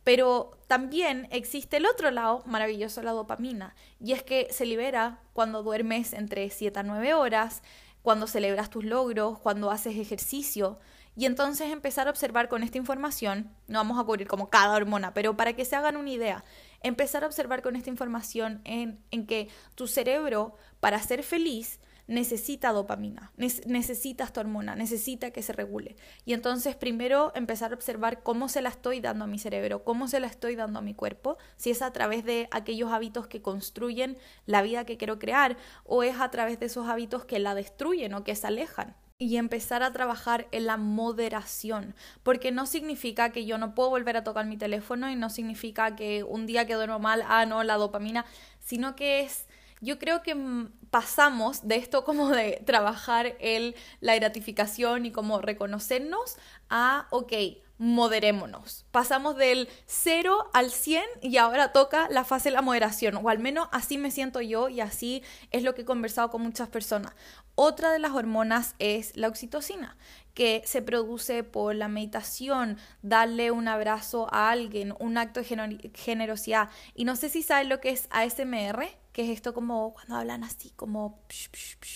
Pero 0.03 0.57
también 0.67 1.27
existe 1.31 1.77
el 1.77 1.85
otro 1.85 2.11
lado 2.11 2.43
maravilloso 2.45 3.01
de 3.01 3.05
la 3.05 3.11
dopamina 3.11 3.75
y 3.99 4.13
es 4.13 4.23
que 4.23 4.47
se 4.51 4.65
libera 4.65 5.21
cuando 5.33 5.63
duermes 5.63 6.13
entre 6.13 6.49
7 6.49 6.79
a 6.79 6.83
9 6.83 7.13
horas, 7.13 7.61
cuando 8.01 8.27
celebras 8.27 8.69
tus 8.69 8.83
logros, 8.83 9.39
cuando 9.39 9.71
haces 9.71 9.95
ejercicio. 9.95 10.79
Y 11.15 11.25
entonces 11.25 11.71
empezar 11.71 12.07
a 12.07 12.09
observar 12.09 12.49
con 12.49 12.63
esta 12.63 12.79
información, 12.79 13.55
no 13.67 13.79
vamos 13.79 13.99
a 13.99 14.03
cubrir 14.03 14.27
como 14.27 14.49
cada 14.49 14.75
hormona, 14.75 15.13
pero 15.13 15.37
para 15.37 15.53
que 15.53 15.63
se 15.63 15.75
hagan 15.75 15.95
una 15.95 16.09
idea, 16.09 16.43
empezar 16.81 17.23
a 17.23 17.27
observar 17.27 17.61
con 17.61 17.75
esta 17.75 17.91
información 17.91 18.61
en, 18.65 18.99
en 19.11 19.27
que 19.27 19.47
tu 19.75 19.87
cerebro, 19.87 20.55
para 20.79 20.99
ser 20.99 21.21
feliz, 21.21 21.79
necesita 22.07 22.71
dopamina, 22.71 23.31
necesita 23.37 24.23
esta 24.23 24.41
hormona, 24.41 24.75
necesita 24.75 25.31
que 25.31 25.41
se 25.41 25.53
regule. 25.53 25.95
Y 26.25 26.33
entonces 26.33 26.75
primero 26.75 27.31
empezar 27.35 27.71
a 27.71 27.75
observar 27.75 28.23
cómo 28.23 28.49
se 28.49 28.61
la 28.61 28.69
estoy 28.69 28.99
dando 28.99 29.25
a 29.25 29.27
mi 29.27 29.39
cerebro, 29.39 29.83
cómo 29.83 30.07
se 30.07 30.19
la 30.19 30.27
estoy 30.27 30.55
dando 30.55 30.79
a 30.79 30.81
mi 30.81 30.93
cuerpo, 30.93 31.37
si 31.55 31.71
es 31.71 31.81
a 31.81 31.93
través 31.93 32.25
de 32.25 32.47
aquellos 32.51 32.91
hábitos 32.91 33.27
que 33.27 33.41
construyen 33.41 34.17
la 34.45 34.61
vida 34.61 34.85
que 34.85 34.97
quiero 34.97 35.19
crear 35.19 35.57
o 35.85 36.03
es 36.03 36.19
a 36.19 36.29
través 36.29 36.59
de 36.59 36.65
esos 36.65 36.87
hábitos 36.87 37.25
que 37.25 37.39
la 37.39 37.55
destruyen 37.55 38.13
o 38.13 38.23
que 38.23 38.35
se 38.35 38.47
alejan 38.47 38.95
y 39.17 39.37
empezar 39.37 39.83
a 39.83 39.93
trabajar 39.93 40.47
en 40.51 40.65
la 40.65 40.75
moderación, 40.75 41.95
porque 42.23 42.51
no 42.51 42.65
significa 42.65 43.31
que 43.31 43.45
yo 43.45 43.57
no 43.57 43.73
puedo 43.73 43.89
volver 43.89 44.17
a 44.17 44.23
tocar 44.23 44.45
mi 44.45 44.57
teléfono 44.57 45.09
y 45.09 45.15
no 45.15 45.29
significa 45.29 45.95
que 45.95 46.23
un 46.23 46.45
día 46.45 46.65
que 46.65 46.73
duermo 46.73 46.99
mal, 46.99 47.23
ah, 47.27 47.45
no, 47.45 47.63
la 47.63 47.75
dopamina, 47.75 48.25
sino 48.59 48.95
que 48.95 49.21
es 49.21 49.47
yo 49.83 49.99
creo 49.99 50.23
que 50.23 50.33
mm, 50.35 50.71
pasamos 50.89 51.67
de 51.67 51.75
esto 51.75 52.05
como 52.05 52.29
de 52.29 52.61
trabajar 52.65 53.35
el, 53.39 53.75
la 53.99 54.15
gratificación 54.15 55.05
y 55.05 55.11
como 55.11 55.41
reconocernos 55.41 56.37
a, 56.69 57.07
ok, 57.11 57.33
moderémonos. 57.77 58.85
Pasamos 58.91 59.35
del 59.35 59.67
0 59.87 60.49
al 60.53 60.71
100 60.71 61.03
y 61.21 61.37
ahora 61.37 61.73
toca 61.73 62.07
la 62.09 62.23
fase 62.23 62.49
de 62.49 62.55
la 62.55 62.61
moderación, 62.61 63.17
o 63.17 63.29
al 63.29 63.39
menos 63.39 63.67
así 63.71 63.97
me 63.97 64.11
siento 64.11 64.39
yo 64.39 64.69
y 64.69 64.79
así 64.79 65.23
es 65.51 65.63
lo 65.63 65.75
que 65.75 65.81
he 65.81 65.85
conversado 65.85 66.29
con 66.29 66.41
muchas 66.41 66.69
personas. 66.69 67.13
Otra 67.55 67.91
de 67.91 67.99
las 67.99 68.13
hormonas 68.13 68.75
es 68.79 69.15
la 69.17 69.27
oxitocina, 69.27 69.97
que 70.33 70.63
se 70.65 70.81
produce 70.81 71.43
por 71.43 71.75
la 71.75 71.87
meditación, 71.87 72.77
darle 73.01 73.51
un 73.51 73.67
abrazo 73.67 74.27
a 74.31 74.49
alguien, 74.49 74.95
un 74.99 75.17
acto 75.17 75.41
de 75.41 75.91
generosidad. 75.93 76.69
Y 76.95 77.05
no 77.05 77.15
sé 77.15 77.29
si 77.29 77.43
saben 77.43 77.69
lo 77.69 77.79
que 77.79 77.89
es 77.89 78.07
ASMR, 78.11 78.87
que 79.13 79.23
es 79.23 79.29
esto 79.29 79.53
como 79.53 79.93
cuando 79.93 80.15
hablan 80.15 80.43
así, 80.43 80.71
como 80.75 81.23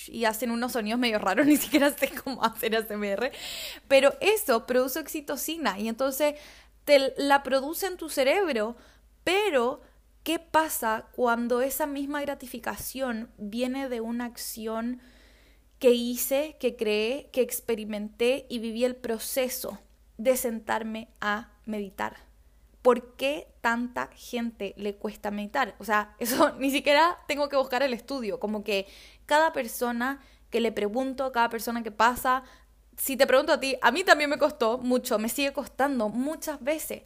y 0.08 0.26
hacen 0.26 0.52
unos 0.52 0.72
sonidos 0.72 1.00
medio 1.00 1.20
raros, 1.20 1.46
ni 1.48 1.58
siquiera 1.58 1.92
sé 1.92 2.12
cómo 2.24 2.44
hacer 2.44 2.76
ASMR, 2.76 3.32
pero 3.88 4.14
eso 4.22 4.66
produce 4.66 5.00
oxitocina 5.00 5.78
y 5.80 5.90
entonces 5.90 6.36
te 6.86 7.14
la 7.18 7.44
produce 7.44 7.88
en 7.88 7.98
tu 7.98 8.10
cerebro, 8.10 8.78
pero 9.26 9.82
¿Qué 10.28 10.40
pasa 10.40 11.08
cuando 11.14 11.62
esa 11.62 11.86
misma 11.88 12.20
gratificación 12.20 13.32
viene 13.38 13.88
de 13.88 14.02
una 14.02 14.26
acción 14.26 15.00
que 15.80 15.92
hice, 15.92 16.58
que 16.60 16.76
creé, 16.76 17.30
que 17.32 17.40
experimenté 17.40 18.46
y 18.50 18.60
viví 18.60 18.84
el 18.84 18.98
proceso 18.98 19.80
de 20.18 20.36
sentarme 20.36 21.08
a 21.22 21.54
meditar? 21.66 22.27
¿Por 22.88 23.18
qué 23.18 23.50
tanta 23.60 24.08
gente 24.16 24.74
le 24.78 24.96
cuesta 24.96 25.30
meditar? 25.30 25.76
O 25.78 25.84
sea, 25.84 26.16
eso 26.20 26.56
ni 26.58 26.72
siquiera 26.72 27.18
tengo 27.28 27.50
que 27.50 27.58
buscar 27.58 27.84
el 27.84 27.94
estudio, 27.94 28.40
como 28.40 28.64
que 28.64 28.88
cada 29.26 29.52
persona 29.52 30.22
que 30.50 30.62
le 30.62 30.72
pregunto, 30.72 31.34
cada 31.34 31.50
persona 31.50 31.84
que 31.84 31.92
pasa, 31.92 32.44
si 32.96 33.18
te 33.18 33.28
pregunto 33.28 33.52
a 33.52 33.60
ti, 33.60 33.76
a 33.82 33.92
mí 33.92 34.06
también 34.06 34.30
me 34.30 34.38
costó 34.38 34.78
mucho, 34.78 35.20
me 35.20 35.28
sigue 35.28 35.52
costando 35.52 36.08
muchas 36.08 36.64
veces, 36.64 37.02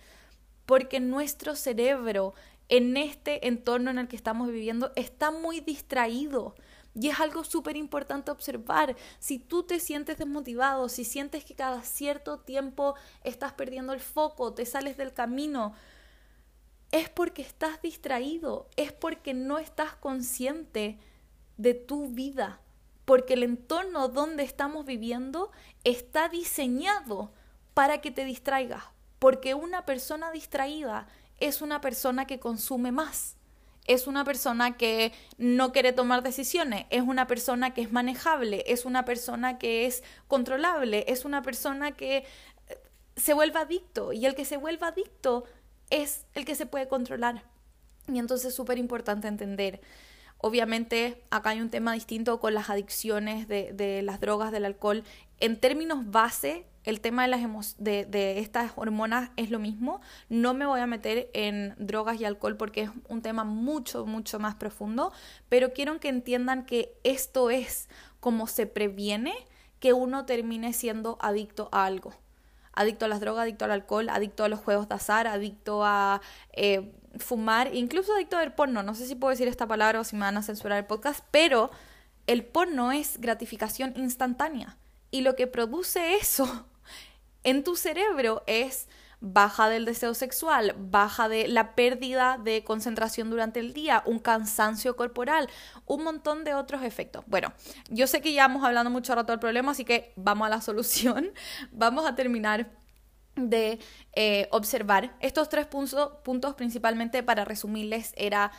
porque 0.67 0.99
nuestro 0.99 1.55
cerebro 1.55 2.35
en 2.69 2.95
este 2.95 3.47
entorno 3.47 3.89
en 3.89 3.97
el 3.97 4.07
que 4.07 4.15
estamos 4.15 4.49
viviendo 4.49 4.91
está 4.95 5.31
muy 5.31 5.61
distraído. 5.61 6.53
Y 6.93 7.07
es 7.09 7.19
algo 7.19 7.43
súper 7.43 7.77
importante 7.77 8.31
observar. 8.31 8.95
Si 9.19 9.39
tú 9.39 9.63
te 9.63 9.79
sientes 9.79 10.17
desmotivado, 10.17 10.89
si 10.89 11.05
sientes 11.05 11.45
que 11.45 11.55
cada 11.55 11.83
cierto 11.83 12.39
tiempo 12.39 12.95
estás 13.23 13.53
perdiendo 13.53 13.93
el 13.93 14.01
foco, 14.01 14.53
te 14.53 14.65
sales 14.65 14.97
del 14.97 15.13
camino, 15.13 15.73
es 16.91 17.09
porque 17.09 17.41
estás 17.41 17.81
distraído, 17.81 18.69
es 18.75 18.91
porque 18.91 19.33
no 19.33 19.57
estás 19.59 19.95
consciente 19.95 20.99
de 21.57 21.73
tu 21.73 22.09
vida, 22.09 22.59
porque 23.05 23.33
el 23.33 23.43
entorno 23.43 24.09
donde 24.09 24.43
estamos 24.43 24.85
viviendo 24.85 25.51
está 25.83 26.27
diseñado 26.27 27.31
para 27.73 28.01
que 28.01 28.11
te 28.11 28.25
distraigas, 28.25 28.83
porque 29.19 29.53
una 29.53 29.85
persona 29.85 30.31
distraída 30.31 31.07
es 31.39 31.61
una 31.61 31.79
persona 31.79 32.27
que 32.27 32.39
consume 32.39 32.91
más, 32.91 33.37
es 33.87 34.07
una 34.07 34.23
persona 34.23 34.77
que 34.77 35.11
no 35.37 35.71
quiere 35.71 35.91
tomar 35.93 36.23
decisiones, 36.23 36.85
es 36.89 37.01
una 37.01 37.27
persona 37.27 37.73
que 37.73 37.81
es 37.81 37.91
manejable, 37.91 38.63
es 38.67 38.85
una 38.85 39.05
persona 39.05 39.57
que 39.57 39.85
es 39.85 40.03
controlable, 40.27 41.05
es 41.07 41.25
una 41.25 41.41
persona 41.41 41.91
que 41.91 42.17
eh, 42.17 42.25
se 43.15 43.33
vuelve 43.33 43.59
adicto 43.59 44.13
y 44.13 44.25
el 44.25 44.35
que 44.35 44.45
se 44.45 44.57
vuelva 44.57 44.87
adicto 44.87 45.45
es 45.89 46.25
el 46.35 46.45
que 46.45 46.55
se 46.55 46.65
puede 46.65 46.87
controlar. 46.87 47.43
Y 48.07 48.19
entonces 48.19 48.49
es 48.49 48.55
súper 48.55 48.77
importante 48.77 49.27
entender. 49.27 49.81
Obviamente 50.37 51.23
acá 51.29 51.51
hay 51.51 51.61
un 51.61 51.69
tema 51.69 51.93
distinto 51.93 52.39
con 52.39 52.53
las 52.53 52.69
adicciones 52.69 53.47
de, 53.47 53.73
de 53.73 54.01
las 54.01 54.19
drogas, 54.19 54.51
del 54.51 54.65
alcohol. 54.65 55.03
En 55.39 55.59
términos 55.59 56.09
base, 56.09 56.65
el 56.83 56.99
tema 56.99 57.23
de, 57.23 57.27
las 57.27 57.75
de, 57.77 58.05
de, 58.05 58.39
estas 58.39 58.71
hormonas 58.75 59.31
es 59.37 59.51
lo 59.51 59.59
mismo. 59.59 60.01
No 60.29 60.53
me 60.53 60.65
voy 60.65 60.79
a 60.79 60.87
meter 60.87 61.29
en 61.33 61.75
drogas 61.77 62.19
y 62.19 62.25
alcohol 62.25 62.57
porque 62.57 62.83
es 62.83 62.89
un 63.07 63.21
tema 63.21 63.43
mucho, 63.43 64.05
mucho 64.05 64.39
más 64.39 64.55
profundo, 64.55 65.11
pero 65.49 65.73
quiero 65.73 65.99
que 65.99 66.09
entiendan 66.09 66.65
que 66.65 66.93
esto 67.03 67.49
es 67.49 67.87
como 68.19 68.47
se 68.47 68.65
previene 68.65 69.33
que 69.79 69.93
uno 69.93 70.25
termine 70.25 70.73
siendo 70.73 71.17
adicto 71.21 71.69
a 71.71 71.85
algo. 71.85 72.13
Adicto 72.73 73.05
a 73.05 73.09
las 73.09 73.19
drogas, 73.19 73.43
adicto 73.43 73.65
al 73.65 73.71
alcohol, 73.71 74.09
adicto 74.09 74.43
a 74.43 74.49
los 74.49 74.59
juegos 74.59 74.87
de 74.87 74.95
azar, 74.95 75.27
adicto 75.27 75.83
a 75.83 76.21
eh, 76.53 76.93
fumar, 77.17 77.75
incluso 77.75 78.13
adicto 78.13 78.37
al 78.37 78.53
porno. 78.53 78.81
No 78.81 78.95
sé 78.95 79.05
si 79.07 79.15
puedo 79.15 79.31
decir 79.31 79.47
esta 79.47 79.67
palabra 79.67 79.99
o 79.99 80.03
si 80.03 80.15
me 80.15 80.21
van 80.21 80.37
a 80.37 80.43
censurar 80.43 80.77
el 80.77 80.85
podcast, 80.85 81.25
pero 81.31 81.69
el 82.27 82.45
porno 82.45 82.91
es 82.91 83.19
gratificación 83.19 83.93
instantánea. 83.97 84.77
Y 85.09 85.21
lo 85.21 85.35
que 85.35 85.47
produce 85.47 86.15
eso 86.15 86.65
en 87.43 87.63
tu 87.63 87.75
cerebro 87.75 88.43
es 88.47 88.87
baja 89.21 89.69
del 89.69 89.85
deseo 89.85 90.15
sexual, 90.15 90.75
baja 90.77 91.29
de 91.29 91.47
la 91.47 91.75
pérdida 91.75 92.39
de 92.43 92.63
concentración 92.63 93.29
durante 93.29 93.59
el 93.59 93.71
día, 93.71 94.01
un 94.07 94.17
cansancio 94.17 94.95
corporal, 94.95 95.47
un 95.85 96.03
montón 96.03 96.43
de 96.43 96.55
otros 96.55 96.83
efectos. 96.83 97.23
Bueno, 97.27 97.53
yo 97.89 98.07
sé 98.07 98.21
que 98.21 98.33
ya 98.33 98.45
hemos 98.45 98.63
hablado 98.63 98.89
mucho 98.89 99.13
rato 99.13 99.31
del 99.31 99.39
problema, 99.39 99.71
así 99.71 99.85
que 99.85 100.11
vamos 100.15 100.47
a 100.47 100.49
la 100.49 100.61
solución. 100.61 101.31
Vamos 101.71 102.05
a 102.05 102.15
terminar 102.15 102.71
de 103.35 103.79
eh, 104.13 104.47
observar 104.51 105.15
estos 105.19 105.49
tres 105.49 105.67
puntos, 105.67 106.11
puntos 106.23 106.55
principalmente 106.55 107.23
para 107.23 107.45
resumirles 107.45 108.13
era 108.17 108.51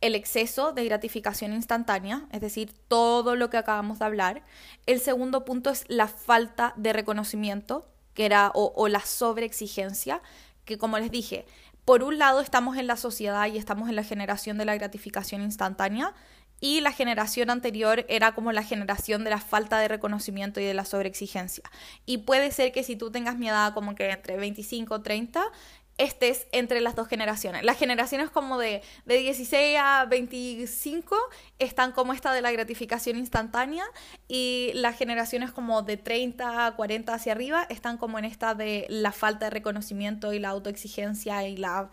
el 0.00 0.16
exceso 0.16 0.72
de 0.72 0.84
gratificación 0.84 1.52
instantánea, 1.52 2.26
es 2.32 2.40
decir, 2.40 2.72
todo 2.88 3.36
lo 3.36 3.50
que 3.50 3.56
acabamos 3.56 4.00
de 4.00 4.04
hablar. 4.04 4.42
El 4.86 5.00
segundo 5.00 5.44
punto 5.44 5.70
es 5.70 5.84
la 5.86 6.08
falta 6.08 6.74
de 6.76 6.92
reconocimiento, 6.92 7.91
que 8.14 8.24
era, 8.24 8.50
o, 8.54 8.88
la 8.88 9.00
sobreexigencia, 9.00 10.22
que 10.64 10.78
como 10.78 10.98
les 10.98 11.10
dije, 11.10 11.44
por 11.84 12.02
un 12.02 12.18
lado 12.18 12.40
estamos 12.40 12.76
en 12.76 12.86
la 12.86 12.96
sociedad 12.96 13.46
y 13.46 13.58
estamos 13.58 13.88
en 13.88 13.96
la 13.96 14.04
generación 14.04 14.58
de 14.58 14.64
la 14.64 14.74
gratificación 14.74 15.42
instantánea 15.42 16.14
y 16.60 16.80
la 16.80 16.92
generación 16.92 17.50
anterior 17.50 18.06
era 18.08 18.36
como 18.36 18.52
la 18.52 18.62
generación 18.62 19.24
de 19.24 19.30
la 19.30 19.40
falta 19.40 19.80
de 19.80 19.88
reconocimiento 19.88 20.60
y 20.60 20.64
de 20.64 20.74
la 20.74 20.84
sobreexigencia. 20.84 21.64
Y 22.06 22.18
puede 22.18 22.52
ser 22.52 22.70
que 22.70 22.84
si 22.84 22.94
tú 22.94 23.10
tengas 23.10 23.36
mi 23.36 23.48
edad 23.48 23.74
como 23.74 23.96
que 23.96 24.08
entre 24.08 24.36
25 24.36 24.94
o 24.94 25.02
30, 25.02 25.42
estés 26.02 26.46
entre 26.52 26.80
las 26.80 26.94
dos 26.94 27.08
generaciones. 27.08 27.64
Las 27.64 27.78
generaciones 27.78 28.30
como 28.30 28.58
de, 28.58 28.82
de 29.04 29.16
16 29.18 29.78
a 29.80 30.04
25 30.06 31.16
están 31.58 31.92
como 31.92 32.12
esta 32.12 32.32
de 32.32 32.42
la 32.42 32.52
gratificación 32.52 33.16
instantánea 33.16 33.84
y 34.28 34.70
las 34.74 34.96
generaciones 34.96 35.52
como 35.52 35.82
de 35.82 35.96
30 35.96 36.66
a 36.66 36.76
40 36.76 37.14
hacia 37.14 37.32
arriba 37.32 37.66
están 37.68 37.98
como 37.98 38.18
en 38.18 38.24
esta 38.24 38.54
de 38.54 38.86
la 38.88 39.12
falta 39.12 39.46
de 39.46 39.50
reconocimiento 39.50 40.32
y 40.32 40.38
la 40.38 40.50
autoexigencia 40.50 41.46
y 41.46 41.56
la, 41.56 41.90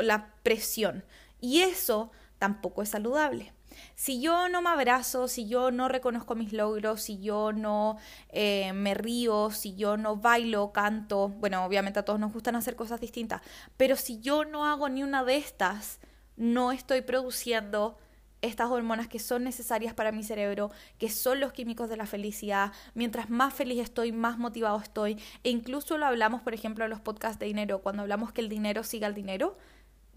la 0.00 0.34
presión. 0.42 1.04
Y 1.40 1.60
eso 1.60 2.10
tampoco 2.38 2.82
es 2.82 2.88
saludable. 2.88 3.52
Si 3.94 4.20
yo 4.20 4.48
no 4.48 4.62
me 4.62 4.70
abrazo, 4.70 5.28
si 5.28 5.48
yo 5.48 5.70
no 5.70 5.88
reconozco 5.88 6.34
mis 6.34 6.52
logros, 6.52 7.02
si 7.02 7.20
yo 7.20 7.52
no 7.52 7.98
eh, 8.30 8.72
me 8.72 8.94
río, 8.94 9.50
si 9.50 9.74
yo 9.74 9.96
no 9.96 10.16
bailo, 10.16 10.72
canto, 10.72 11.28
bueno, 11.28 11.64
obviamente 11.64 12.00
a 12.00 12.04
todos 12.04 12.20
nos 12.20 12.32
gustan 12.32 12.56
hacer 12.56 12.76
cosas 12.76 13.00
distintas, 13.00 13.42
pero 13.76 13.96
si 13.96 14.20
yo 14.20 14.44
no 14.44 14.66
hago 14.66 14.88
ni 14.88 15.02
una 15.02 15.24
de 15.24 15.36
estas, 15.36 16.00
no 16.36 16.72
estoy 16.72 17.02
produciendo 17.02 17.96
estas 18.42 18.70
hormonas 18.70 19.08
que 19.08 19.18
son 19.18 19.44
necesarias 19.44 19.94
para 19.94 20.12
mi 20.12 20.22
cerebro, 20.22 20.70
que 20.98 21.10
son 21.10 21.40
los 21.40 21.52
químicos 21.52 21.88
de 21.88 21.96
la 21.96 22.06
felicidad. 22.06 22.72
Mientras 22.94 23.30
más 23.30 23.52
feliz 23.52 23.80
estoy, 23.80 24.12
más 24.12 24.38
motivado 24.38 24.78
estoy. 24.78 25.20
E 25.42 25.50
incluso 25.50 25.98
lo 25.98 26.06
hablamos, 26.06 26.42
por 26.42 26.54
ejemplo, 26.54 26.84
en 26.84 26.90
los 26.90 27.00
podcasts 27.00 27.38
de 27.38 27.46
dinero, 27.46 27.82
cuando 27.82 28.02
hablamos 28.02 28.32
que 28.32 28.40
el 28.40 28.48
dinero 28.48 28.84
siga 28.84 29.08
el 29.08 29.14
dinero 29.14 29.56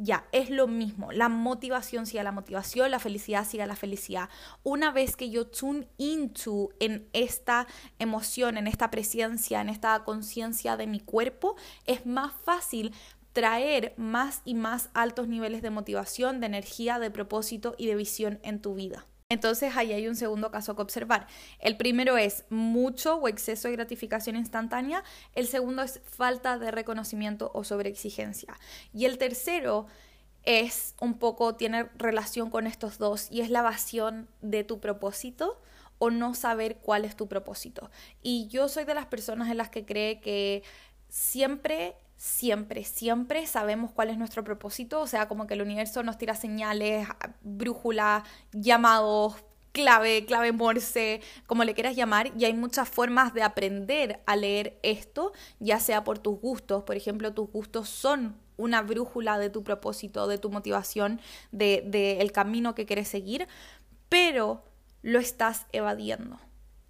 ya, 0.03 0.25
es 0.31 0.49
lo 0.49 0.67
mismo. 0.67 1.11
La 1.11 1.29
motivación 1.29 2.05
sigue 2.05 2.23
la 2.23 2.31
motivación, 2.31 2.89
la 2.89 2.99
felicidad 2.99 3.45
sigue 3.45 3.65
la 3.67 3.75
felicidad. 3.75 4.29
Una 4.63 4.91
vez 4.91 5.15
que 5.15 5.29
yo 5.29 5.47
tune 5.47 5.87
into 5.97 6.69
en 6.79 7.07
esta 7.13 7.67
emoción, 7.99 8.57
en 8.57 8.67
esta 8.67 8.89
presencia, 8.89 9.61
en 9.61 9.69
esta 9.69 10.03
conciencia 10.03 10.75
de 10.75 10.87
mi 10.87 10.99
cuerpo, 10.99 11.55
es 11.85 12.05
más 12.05 12.33
fácil 12.43 12.93
traer 13.31 13.93
más 13.95 14.41
y 14.43 14.55
más 14.55 14.89
altos 14.93 15.27
niveles 15.27 15.61
de 15.61 15.69
motivación, 15.69 16.39
de 16.39 16.47
energía, 16.47 16.97
de 16.97 17.11
propósito 17.11 17.75
y 17.77 17.85
de 17.85 17.95
visión 17.95 18.39
en 18.43 18.59
tu 18.59 18.73
vida. 18.73 19.05
Entonces 19.31 19.77
ahí 19.77 19.93
hay 19.93 20.09
un 20.09 20.17
segundo 20.17 20.51
caso 20.51 20.75
que 20.75 20.81
observar. 20.81 21.25
El 21.59 21.77
primero 21.77 22.17
es 22.17 22.43
mucho 22.49 23.15
o 23.15 23.29
exceso 23.29 23.69
de 23.69 23.75
gratificación 23.77 24.35
instantánea. 24.35 25.05
El 25.35 25.47
segundo 25.47 25.83
es 25.83 26.01
falta 26.03 26.59
de 26.59 26.69
reconocimiento 26.69 27.49
o 27.53 27.63
sobreexigencia. 27.63 28.59
Y 28.93 29.05
el 29.05 29.17
tercero 29.17 29.87
es 30.43 30.95
un 30.99 31.17
poco, 31.17 31.55
tiene 31.55 31.87
relación 31.95 32.49
con 32.49 32.67
estos 32.67 32.97
dos 32.97 33.31
y 33.31 33.39
es 33.39 33.49
la 33.49 33.59
evasión 33.59 34.27
de 34.41 34.65
tu 34.65 34.81
propósito 34.81 35.61
o 35.97 36.09
no 36.09 36.33
saber 36.33 36.79
cuál 36.79 37.05
es 37.05 37.15
tu 37.15 37.29
propósito. 37.29 37.89
Y 38.21 38.49
yo 38.49 38.67
soy 38.67 38.83
de 38.83 38.95
las 38.95 39.05
personas 39.05 39.49
en 39.49 39.55
las 39.55 39.69
que 39.69 39.85
cree 39.85 40.19
que 40.19 40.61
siempre 41.07 41.95
siempre, 42.21 42.83
siempre 42.83 43.47
sabemos 43.47 43.89
cuál 43.89 44.11
es 44.11 44.17
nuestro 44.19 44.43
propósito, 44.43 45.01
o 45.01 45.07
sea, 45.07 45.27
como 45.27 45.47
que 45.47 45.55
el 45.55 45.63
universo 45.63 46.03
nos 46.03 46.19
tira 46.19 46.35
señales, 46.35 47.07
brújula, 47.41 48.23
llamados, 48.51 49.37
clave, 49.71 50.23
clave 50.27 50.51
morse, 50.51 51.21
como 51.47 51.63
le 51.63 51.73
quieras 51.73 51.95
llamar, 51.95 52.31
y 52.37 52.45
hay 52.45 52.53
muchas 52.53 52.87
formas 52.87 53.33
de 53.33 53.41
aprender 53.41 54.21
a 54.27 54.35
leer 54.35 54.77
esto, 54.83 55.33
ya 55.59 55.79
sea 55.79 56.03
por 56.03 56.19
tus 56.19 56.39
gustos, 56.39 56.83
por 56.83 56.95
ejemplo, 56.95 57.33
tus 57.33 57.51
gustos 57.51 57.89
son 57.89 58.35
una 58.55 58.83
brújula 58.83 59.39
de 59.39 59.49
tu 59.49 59.63
propósito, 59.63 60.27
de 60.27 60.37
tu 60.37 60.51
motivación, 60.51 61.19
del 61.51 61.89
de, 61.89 62.21
el 62.21 62.31
camino 62.31 62.75
que 62.75 62.85
quieres 62.85 63.07
seguir, 63.07 63.47
pero 64.09 64.63
lo 65.01 65.17
estás 65.17 65.65
evadiendo. 65.71 66.37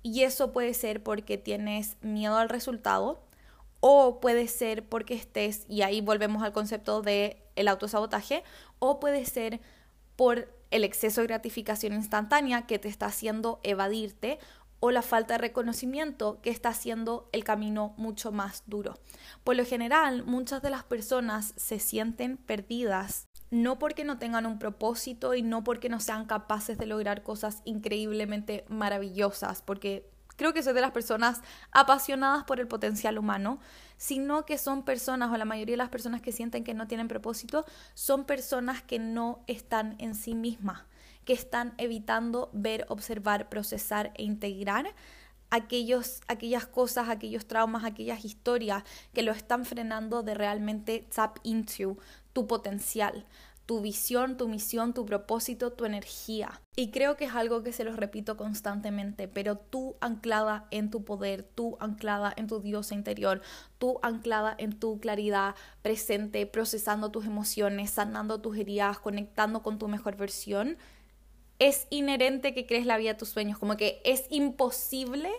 Y 0.04 0.24
eso 0.24 0.52
puede 0.52 0.74
ser 0.74 1.02
porque 1.02 1.38
tienes 1.38 1.96
miedo 2.02 2.36
al 2.36 2.50
resultado, 2.50 3.24
o 3.82 4.22
puede 4.22 4.48
ser 4.48 4.88
porque 4.88 5.16
estés, 5.16 5.66
y 5.68 5.82
ahí 5.82 6.00
volvemos 6.00 6.44
al 6.44 6.54
concepto 6.54 7.02
de 7.02 7.44
el 7.58 7.68
autosabotaje, 7.68 8.44
o 8.80 9.00
puede 9.02 9.26
ser 9.26 9.60
por 10.16 10.48
el 10.70 10.86
exceso 10.86 11.22
de 11.22 11.28
gratificación 11.28 11.94
instantánea 11.94 12.66
que 12.66 12.80
te 12.80 12.88
está 12.88 13.08
haciendo 13.08 13.60
evadirte 13.64 14.40
o 14.80 14.92
la 14.92 15.02
falta 15.02 15.34
de 15.34 15.40
reconocimiento 15.40 16.40
que 16.42 16.50
está 16.50 16.70
haciendo 16.70 17.30
el 17.34 17.44
camino 17.44 17.94
mucho 17.98 18.32
más 18.32 18.64
duro. 18.66 18.98
Por 19.44 19.56
lo 19.56 19.66
general, 19.66 20.24
muchas 20.24 20.62
de 20.62 20.70
las 20.70 20.84
personas 20.84 21.54
se 21.58 21.80
sienten 21.80 22.38
perdidas 22.38 23.28
no 23.52 23.78
porque 23.78 24.06
no 24.06 24.18
tengan 24.18 24.46
un 24.46 24.60
propósito 24.60 25.36
y 25.36 25.42
no 25.42 25.64
porque 25.64 25.90
no 25.90 26.00
sean 26.00 26.26
capaces 26.26 26.78
de 26.78 26.86
lograr 26.86 27.22
cosas 27.22 27.62
increíblemente 27.66 28.64
maravillosas, 28.70 29.62
porque 29.62 30.10
creo 30.42 30.54
que 30.54 30.64
soy 30.64 30.74
de 30.74 30.82
las 30.82 30.90
personas 30.90 31.42
apasionadas 31.72 32.46
por 32.46 32.60
el 32.60 32.68
potencial 32.68 33.20
humano, 33.20 33.60
sino 33.98 34.44
que 34.44 34.58
son 34.58 34.82
personas, 34.82 35.32
o 35.32 35.38
la 35.38 35.46
mayoría 35.46 35.74
de 35.74 35.78
las 35.78 35.90
personas 35.90 36.20
que 36.20 36.32
sienten 36.32 36.64
que 36.64 36.74
no 36.74 36.88
tienen 36.88 37.08
propósito, 37.08 37.64
son 37.94 38.26
personas 38.26 38.82
que 38.82 38.98
no 38.98 39.44
están 39.46 39.96
en 40.00 40.16
sí 40.16 40.34
mismas, 40.34 40.82
que 41.26 41.34
están 41.34 41.76
evitando 41.78 42.50
ver, 42.54 42.88
observar, 42.90 43.50
procesar 43.50 44.14
e 44.16 44.24
integrar 44.24 44.96
aquellos, 45.52 46.22
aquellas 46.28 46.66
cosas, 46.66 47.10
aquellos 47.10 47.46
traumas, 47.46 47.84
aquellas 47.84 48.26
historias 48.26 48.84
que 49.14 49.22
lo 49.22 49.34
están 49.34 49.64
frenando 49.64 50.24
de 50.24 50.34
realmente 50.34 51.08
tap 51.14 51.38
into 51.44 52.00
tu 52.34 52.48
potencial, 52.48 53.28
tu 53.66 53.82
visión, 53.82 54.38
tu 54.38 54.48
misión, 54.48 54.94
tu 54.94 55.06
propósito, 55.06 55.72
tu 55.72 55.86
energía. 55.86 56.62
Y 56.76 56.92
creo 56.92 57.16
que 57.16 57.26
es 57.26 57.36
algo 57.36 57.64
que 57.64 57.74
se 57.74 57.84
los 57.84 57.96
repito 57.96 58.38
constantemente, 58.38 59.28
pero 59.28 59.58
tú 59.58 59.96
anclada 60.02 60.68
en 60.72 60.90
tu 60.90 61.04
poder, 61.04 61.44
tú 61.44 61.78
anclada 61.80 62.34
en 62.36 62.48
tu 62.48 62.60
Dios 62.60 62.92
interior, 62.92 63.42
tú 63.78 64.00
anclada 64.02 64.56
en 64.58 64.78
tu 64.78 65.00
claridad 65.00 65.56
presente, 65.82 66.46
procesando 66.46 67.12
tus 67.12 67.26
emociones, 67.26 67.92
sanando 67.92 68.42
tus 68.42 68.58
heridas, 68.58 69.00
conectando 69.00 69.62
con 69.64 69.78
tu 69.78 69.88
mejor 69.88 70.18
versión, 70.18 70.78
es 71.60 71.86
inherente 71.92 72.56
que 72.56 72.66
crees 72.66 72.88
la 72.88 72.98
vida 72.98 73.14
de 73.14 73.20
tus 73.20 73.30
sueños, 73.30 73.60
como 73.60 73.78
que 73.78 74.02
es 74.04 74.26
imposible 74.30 75.30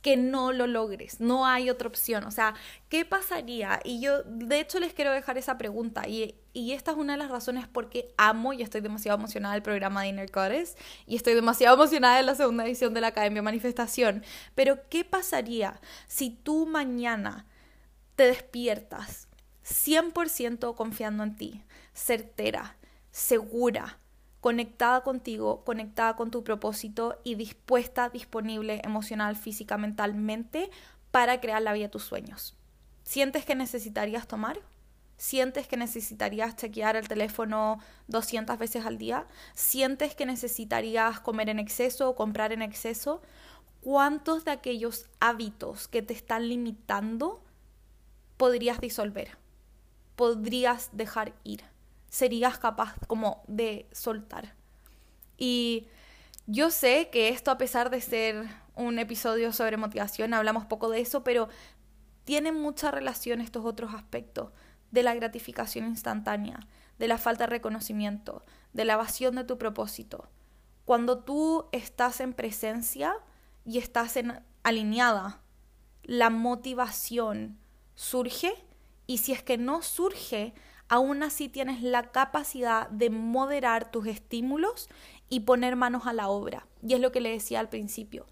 que 0.00 0.16
no 0.16 0.52
lo 0.52 0.66
logres, 0.66 1.20
no 1.20 1.46
hay 1.46 1.70
otra 1.70 1.88
opción. 1.88 2.24
O 2.24 2.30
sea, 2.30 2.54
¿qué 2.88 3.04
pasaría? 3.04 3.80
Y 3.84 4.00
yo, 4.00 4.22
de 4.24 4.60
hecho, 4.60 4.80
les 4.80 4.92
quiero 4.92 5.12
dejar 5.12 5.38
esa 5.38 5.58
pregunta. 5.58 6.08
Y, 6.08 6.36
y 6.52 6.72
esta 6.72 6.92
es 6.92 6.96
una 6.96 7.14
de 7.14 7.18
las 7.18 7.30
razones 7.30 7.68
por 7.68 7.88
qué 7.88 8.12
amo 8.16 8.52
y 8.52 8.62
estoy 8.62 8.80
demasiado 8.80 9.18
emocionada 9.18 9.54
del 9.54 9.62
programa 9.62 10.02
de 10.02 10.08
Inner 10.08 10.30
Goddess. 10.30 10.76
Y 11.06 11.16
estoy 11.16 11.34
demasiado 11.34 11.76
emocionada 11.76 12.16
de 12.16 12.22
la 12.22 12.34
segunda 12.34 12.64
edición 12.64 12.94
de 12.94 13.00
la 13.00 13.08
Academia 13.08 13.42
Manifestación. 13.42 14.24
Pero, 14.54 14.88
¿qué 14.88 15.04
pasaría 15.04 15.80
si 16.06 16.30
tú 16.30 16.66
mañana 16.66 17.46
te 18.16 18.24
despiertas 18.24 19.28
100% 19.64 20.74
confiando 20.74 21.22
en 21.22 21.36
ti, 21.36 21.64
certera, 21.94 22.76
segura, 23.10 23.98
conectada 24.40 25.02
contigo, 25.02 25.64
conectada 25.64 26.16
con 26.16 26.30
tu 26.30 26.42
propósito 26.42 27.18
y 27.24 27.34
dispuesta, 27.34 28.08
disponible 28.08 28.80
emocional, 28.84 29.36
física, 29.36 29.76
mentalmente 29.76 30.70
para 31.10 31.40
crear 31.40 31.62
la 31.62 31.72
vida 31.72 31.86
de 31.86 31.90
tus 31.90 32.04
sueños. 32.04 32.56
¿Sientes 33.02 33.44
que 33.44 33.54
necesitarías 33.54 34.26
tomar? 34.26 34.60
¿Sientes 35.16 35.66
que 35.66 35.76
necesitarías 35.76 36.56
chequear 36.56 36.96
el 36.96 37.06
teléfono 37.06 37.78
200 38.08 38.58
veces 38.58 38.86
al 38.86 38.96
día? 38.96 39.26
¿Sientes 39.54 40.14
que 40.14 40.24
necesitarías 40.24 41.20
comer 41.20 41.50
en 41.50 41.58
exceso 41.58 42.08
o 42.08 42.16
comprar 42.16 42.52
en 42.52 42.62
exceso? 42.62 43.20
¿Cuántos 43.82 44.46
de 44.46 44.52
aquellos 44.52 45.06
hábitos 45.20 45.88
que 45.88 46.00
te 46.00 46.14
están 46.14 46.48
limitando 46.48 47.42
podrías 48.38 48.80
disolver? 48.80 49.36
¿Podrías 50.16 50.88
dejar 50.92 51.34
ir? 51.44 51.64
Serías 52.10 52.58
capaz 52.58 52.94
como 53.06 53.42
de 53.46 53.88
soltar. 53.92 54.54
Y 55.38 55.86
yo 56.46 56.70
sé 56.70 57.08
que 57.10 57.30
esto, 57.30 57.50
a 57.50 57.58
pesar 57.58 57.88
de 57.88 58.02
ser 58.02 58.46
un 58.74 58.98
episodio 58.98 59.52
sobre 59.52 59.78
motivación, 59.78 60.34
hablamos 60.34 60.66
poco 60.66 60.90
de 60.90 61.00
eso, 61.00 61.24
pero 61.24 61.48
tiene 62.24 62.52
mucha 62.52 62.90
relación 62.90 63.40
estos 63.40 63.64
otros 63.64 63.94
aspectos 63.94 64.52
de 64.90 65.02
la 65.02 65.14
gratificación 65.14 65.86
instantánea, 65.86 66.60
de 66.98 67.08
la 67.08 67.16
falta 67.16 67.44
de 67.44 67.50
reconocimiento, 67.50 68.44
de 68.72 68.84
la 68.84 68.94
evasión 68.94 69.36
de 69.36 69.44
tu 69.44 69.56
propósito. 69.56 70.28
Cuando 70.84 71.20
tú 71.20 71.66
estás 71.72 72.20
en 72.20 72.32
presencia 72.32 73.14
y 73.64 73.78
estás 73.78 74.16
en, 74.16 74.42
alineada, 74.62 75.40
la 76.02 76.30
motivación 76.30 77.58
surge 77.94 78.52
y 79.06 79.18
si 79.18 79.32
es 79.32 79.42
que 79.42 79.58
no 79.58 79.82
surge, 79.82 80.54
aún 80.90 81.22
así 81.22 81.48
tienes 81.48 81.82
la 81.82 82.10
capacidad 82.10 82.90
de 82.90 83.10
moderar 83.10 83.90
tus 83.90 84.06
estímulos 84.08 84.90
y 85.28 85.40
poner 85.40 85.76
manos 85.76 86.06
a 86.06 86.12
la 86.12 86.28
obra. 86.28 86.66
Y 86.82 86.94
es 86.94 87.00
lo 87.00 87.12
que 87.12 87.20
le 87.20 87.30
decía 87.30 87.60
al 87.60 87.68
principio. 87.68 88.26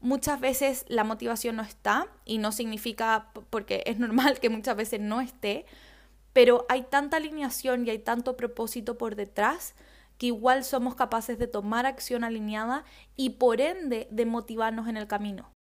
Muchas 0.00 0.40
veces 0.40 0.84
la 0.88 1.04
motivación 1.04 1.56
no 1.56 1.62
está 1.62 2.08
y 2.24 2.38
no 2.38 2.50
significa, 2.50 3.28
porque 3.50 3.84
es 3.86 3.98
normal 4.00 4.40
que 4.40 4.50
muchas 4.50 4.76
veces 4.76 5.00
no 5.00 5.20
esté, 5.20 5.64
pero 6.32 6.66
hay 6.68 6.82
tanta 6.82 7.18
alineación 7.18 7.86
y 7.86 7.90
hay 7.90 8.00
tanto 8.00 8.36
propósito 8.36 8.98
por 8.98 9.14
detrás 9.14 9.76
que 10.18 10.26
igual 10.26 10.64
somos 10.64 10.96
capaces 10.96 11.38
de 11.38 11.46
tomar 11.46 11.86
acción 11.86 12.24
alineada 12.24 12.84
y 13.14 13.30
por 13.30 13.60
ende 13.60 14.08
de 14.10 14.26
motivarnos 14.26 14.88
en 14.88 14.96
el 14.96 15.06
camino. 15.06 15.52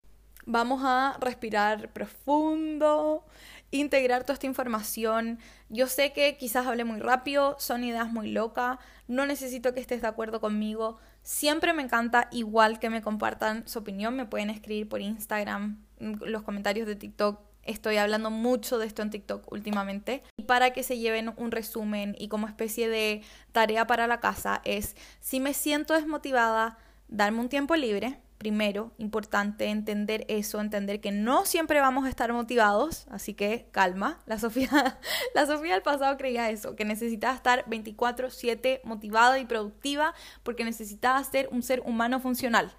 Vamos 0.47 0.82
a 0.84 1.17
respirar 1.19 1.93
profundo 1.93 3.23
integrar 3.71 4.23
toda 4.23 4.34
esta 4.34 4.45
información. 4.45 5.39
Yo 5.69 5.88
sé 5.88 6.13
que 6.13 6.38
quizás 6.38 6.67
hable 6.67 6.84
muy 6.84 6.99
rápido, 6.99 7.55
son 7.60 7.84
ideas 7.84 8.12
muy 8.12 8.29
locas, 8.31 8.77
no 9.07 9.25
necesito 9.25 9.73
que 9.73 9.79
estés 9.79 10.01
de 10.01 10.07
acuerdo 10.07 10.39
conmigo. 10.41 10.97
Siempre 11.23 11.73
me 11.73 11.81
encanta 11.81 12.27
igual 12.31 12.79
que 12.79 12.89
me 12.89 13.01
compartan 13.01 13.67
su 13.67 13.79
opinión, 13.79 14.15
me 14.15 14.25
pueden 14.25 14.49
escribir 14.49 14.88
por 14.89 15.01
Instagram, 15.01 15.84
los 15.99 16.43
comentarios 16.43 16.88
de 16.88 16.95
TikTok. 16.95 17.39
Estoy 17.63 17.97
hablando 17.97 18.31
mucho 18.31 18.79
de 18.79 18.88
esto 18.88 19.03
en 19.03 19.12
TikTok 19.12 19.51
últimamente. 19.51 20.23
Y 20.38 20.43
para 20.43 20.71
que 20.71 20.84
se 20.84 20.97
lleven 20.97 21.31
un 21.38 21.51
resumen 21.51 22.15
y 22.17 22.27
como 22.27 22.47
especie 22.47 22.89
de 22.89 23.21
tarea 23.51 23.86
para 23.86 24.07
la 24.07 24.19
casa 24.19 24.62
es, 24.65 24.95
si 25.19 25.39
me 25.39 25.53
siento 25.53 25.93
desmotivada, 25.93 26.79
darme 27.07 27.41
un 27.41 27.49
tiempo 27.49 27.75
libre, 27.75 28.19
primero, 28.41 28.91
importante 28.97 29.65
entender 29.65 30.25
eso, 30.27 30.60
entender 30.60 30.99
que 30.99 31.12
no 31.12 31.45
siempre 31.45 31.80
vamos 31.80 32.06
a 32.06 32.10
estar 32.10 32.34
motivados, 32.34 33.06
así 33.12 33.36
que 33.36 33.67
calma. 33.69 34.19
La 34.25 34.39
Sofía, 34.39 34.97
la 35.36 35.45
Sofía 35.45 35.75
del 35.75 35.84
pasado 35.84 36.17
creía 36.17 36.49
eso, 36.49 36.75
que 36.75 36.84
necesitaba 36.84 37.36
estar 37.36 37.63
24/7 37.69 38.82
motivada 38.84 39.38
y 39.38 39.45
productiva 39.45 40.15
porque 40.41 40.63
necesitaba 40.63 41.23
ser 41.23 41.49
un 41.51 41.62
ser 41.62 41.82
humano 41.82 42.19
funcional. 42.19 42.71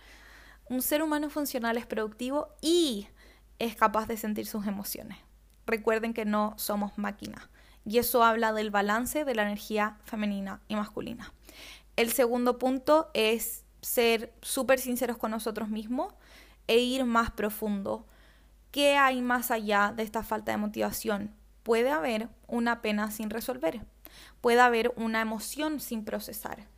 Un 0.69 0.83
ser 0.83 1.01
humano 1.01 1.31
funcional 1.31 1.77
es 1.77 1.87
productivo 1.87 2.49
y 2.61 3.07
es 3.61 3.77
capaz 3.77 4.09
de 4.09 4.17
sentir 4.17 4.47
sus 4.47 4.67
emociones. 4.67 5.19
Recuerden 5.65 6.13
que 6.13 6.25
no 6.25 6.55
somos 6.57 6.99
máquinas. 6.99 7.49
Y 7.85 7.99
eso 7.99 8.25
habla 8.25 8.53
del 8.53 8.73
balance 8.73 9.25
de 9.25 9.35
la 9.37 9.43
energía 9.43 9.99
femenina 10.03 10.61
y 10.67 10.75
masculina. 10.75 11.33
El 11.95 12.11
segundo 12.11 12.59
punto 12.59 13.13
es 13.15 13.62
ser 13.83 14.33
súper 14.41 14.79
sinceros 14.79 15.19
con 15.19 15.33
nosotros 15.33 15.69
mismos 15.69 16.15
e 16.69 16.79
ir 16.79 17.05
más 17.05 17.31
profundo. 17.33 18.07
¿Qué 18.71 18.97
hay 18.97 19.21
más 19.21 19.51
allá 19.51 19.93
de 19.95 20.03
esta 20.03 20.23
falta 20.23 20.53
de 20.53 20.59
motivación? 20.59 21.35
Puede 21.63 21.91
haber 21.91 22.29
una 22.47 22.81
pena 22.81 23.11
sin 23.11 23.29
resolver, 23.29 23.85
puede 24.41 24.61
haber 24.61 24.95
una 24.97 25.21
emoción 25.21 25.81
sin 25.81 26.05
procesar 26.05 26.69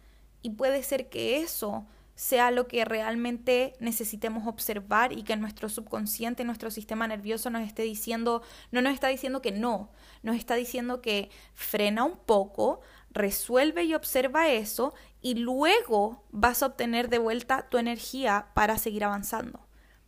y 0.42 0.50
puede 0.50 0.82
ser 0.82 1.08
que 1.08 1.38
eso 1.38 1.86
sea 2.16 2.50
lo 2.50 2.68
que 2.68 2.84
realmente 2.84 3.74
necesitemos 3.80 4.46
observar 4.46 5.12
y 5.12 5.24
que 5.24 5.36
nuestro 5.36 5.68
subconsciente, 5.68 6.44
nuestro 6.44 6.70
sistema 6.70 7.08
nervioso 7.08 7.50
nos 7.50 7.62
esté 7.62 7.82
diciendo, 7.82 8.42
no 8.70 8.82
nos 8.82 8.94
está 8.94 9.08
diciendo 9.08 9.42
que 9.42 9.52
no, 9.52 9.90
nos 10.22 10.36
está 10.36 10.54
diciendo 10.54 11.00
que 11.00 11.30
frena 11.54 12.04
un 12.04 12.16
poco, 12.16 12.80
resuelve 13.14 13.84
y 13.84 13.94
observa 13.94 14.48
eso 14.48 14.92
y 15.22 15.34
luego 15.36 16.24
vas 16.30 16.62
a 16.62 16.66
obtener 16.66 17.08
de 17.08 17.18
vuelta 17.18 17.68
tu 17.70 17.78
energía 17.78 18.48
para 18.54 18.76
seguir 18.76 19.04
avanzando. 19.04 19.60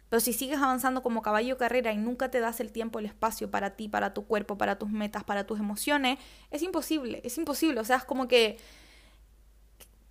Pero 0.09 0.21
si 0.21 0.33
sigues 0.33 0.59
avanzando 0.59 1.03
como 1.03 1.23
caballo 1.23 1.57
carrera 1.57 1.93
y 1.93 1.97
nunca 1.97 2.31
te 2.31 2.41
das 2.41 2.61
el 2.61 2.71
tiempo, 2.71 2.99
el 2.99 3.07
espacio 3.07 3.51
para 3.51 3.71
ti, 3.71 3.89
para 3.89 4.13
tu 4.13 4.27
cuerpo, 4.27 4.59
para 4.59 4.79
tus 4.79 4.91
metas, 4.91 5.25
para 5.25 5.47
tus 5.47 5.59
emociones, 5.59 6.19
es 6.51 6.63
imposible, 6.63 7.21
es 7.25 7.39
imposible. 7.39 7.81
O 7.81 7.85
sea, 7.85 7.97
es 7.97 8.05
como 8.05 8.29
que 8.29 8.59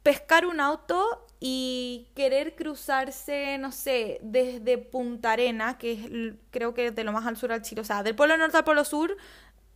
pescar 0.04 0.46
un 0.46 0.60
auto 0.60 1.26
y 1.40 2.08
querer 2.16 2.56
cruzarse, 2.56 3.58
no 3.58 3.72
sé, 3.72 4.20
desde 4.22 4.78
Punta 4.78 5.32
Arena, 5.32 5.78
que 5.78 5.94
es 5.94 6.36
creo 6.52 6.74
que 6.74 6.92
de 6.92 7.04
lo 7.04 7.12
más 7.12 7.26
al 7.26 7.38
sur 7.38 7.52
al 7.52 7.62
Chile, 7.62 7.82
o 7.82 7.86
sea, 7.86 8.04
del 8.04 8.16
polo 8.16 8.38
norte 8.38 8.58
al 8.58 8.64
polo 8.64 8.84
sur, 8.84 9.16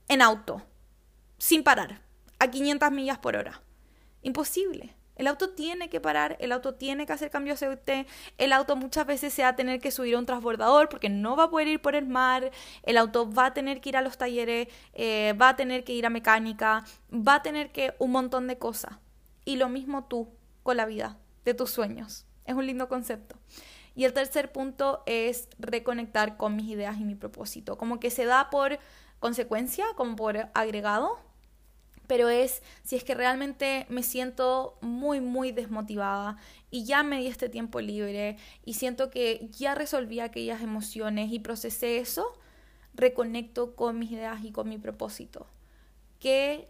en 0.07 0.21
auto, 0.21 0.61
sin 1.37 1.63
parar 1.63 2.08
a 2.39 2.49
500 2.49 2.91
millas 2.91 3.19
por 3.19 3.35
hora. 3.35 3.61
Imposible. 4.21 4.95
El 5.19 5.27
auto 5.27 5.49
tiene 5.49 5.89
que 5.89 5.99
parar, 5.99 6.37
el 6.39 6.53
auto 6.53 6.75
tiene 6.75 7.05
que 7.05 7.11
hacer 7.11 7.29
cambios 7.29 7.61
aceite, 7.61 8.07
el 8.37 8.53
auto 8.53 8.77
muchas 8.77 9.05
veces 9.05 9.33
se 9.33 9.41
va 9.41 9.49
a 9.49 9.55
tener 9.57 9.81
que 9.81 9.91
subir 9.91 10.15
a 10.15 10.17
un 10.17 10.25
transbordador 10.25 10.87
porque 10.87 11.09
no 11.09 11.35
va 11.35 11.43
a 11.43 11.49
poder 11.49 11.67
ir 11.67 11.81
por 11.81 11.93
el 11.93 12.07
mar, 12.07 12.51
el 12.83 12.97
auto 12.97 13.29
va 13.29 13.47
a 13.47 13.53
tener 13.53 13.81
que 13.81 13.89
ir 13.89 13.97
a 13.97 14.01
los 14.01 14.17
talleres, 14.17 14.69
eh, 14.93 15.33
va 15.33 15.49
a 15.49 15.55
tener 15.57 15.83
que 15.83 15.91
ir 15.91 16.05
a 16.05 16.09
mecánica, 16.09 16.85
va 17.11 17.35
a 17.35 17.41
tener 17.41 17.73
que 17.73 17.95
un 17.99 18.11
montón 18.11 18.47
de 18.47 18.57
cosas. 18.57 18.97
Y 19.43 19.57
lo 19.57 19.67
mismo 19.67 20.05
tú 20.05 20.29
con 20.63 20.77
la 20.77 20.85
vida 20.85 21.17
de 21.43 21.53
tus 21.53 21.69
sueños. 21.69 22.25
Es 22.45 22.55
un 22.55 22.65
lindo 22.65 22.87
concepto. 22.87 23.35
Y 23.95 24.05
el 24.05 24.13
tercer 24.13 24.53
punto 24.53 25.03
es 25.05 25.49
reconectar 25.57 26.37
con 26.37 26.55
mis 26.55 26.69
ideas 26.69 26.97
y 26.97 27.03
mi 27.03 27.15
propósito. 27.15 27.77
Como 27.77 27.99
que 27.99 28.09
se 28.09 28.23
da 28.23 28.49
por 28.49 28.79
consecuencia, 29.19 29.85
como 29.97 30.15
por 30.15 30.49
agregado, 30.53 31.19
pero 32.09 32.27
es 32.27 32.63
si 32.81 32.95
es 32.95 33.03
que 33.03 33.13
realmente 33.13 33.85
me 33.87 34.01
siento 34.01 34.79
muy, 34.81 35.21
muy 35.21 35.51
desmotivada 35.51 36.37
y 36.71 36.83
ya 36.83 37.03
me 37.03 37.19
di 37.19 37.27
este 37.27 37.49
tiempo 37.49 37.81
libre 37.81 38.35
y 38.65 38.73
siento 38.73 39.11
que 39.11 39.47
ya 39.51 39.75
resolví 39.75 40.19
aquellas 40.19 40.63
emociones 40.63 41.31
y 41.31 41.37
procesé 41.37 41.99
eso, 41.99 42.33
reconecto 42.95 43.75
con 43.75 43.99
mis 43.99 44.11
ideas 44.11 44.43
y 44.43 44.51
con 44.51 44.67
mi 44.67 44.79
propósito. 44.79 45.45
¿Qué 46.19 46.67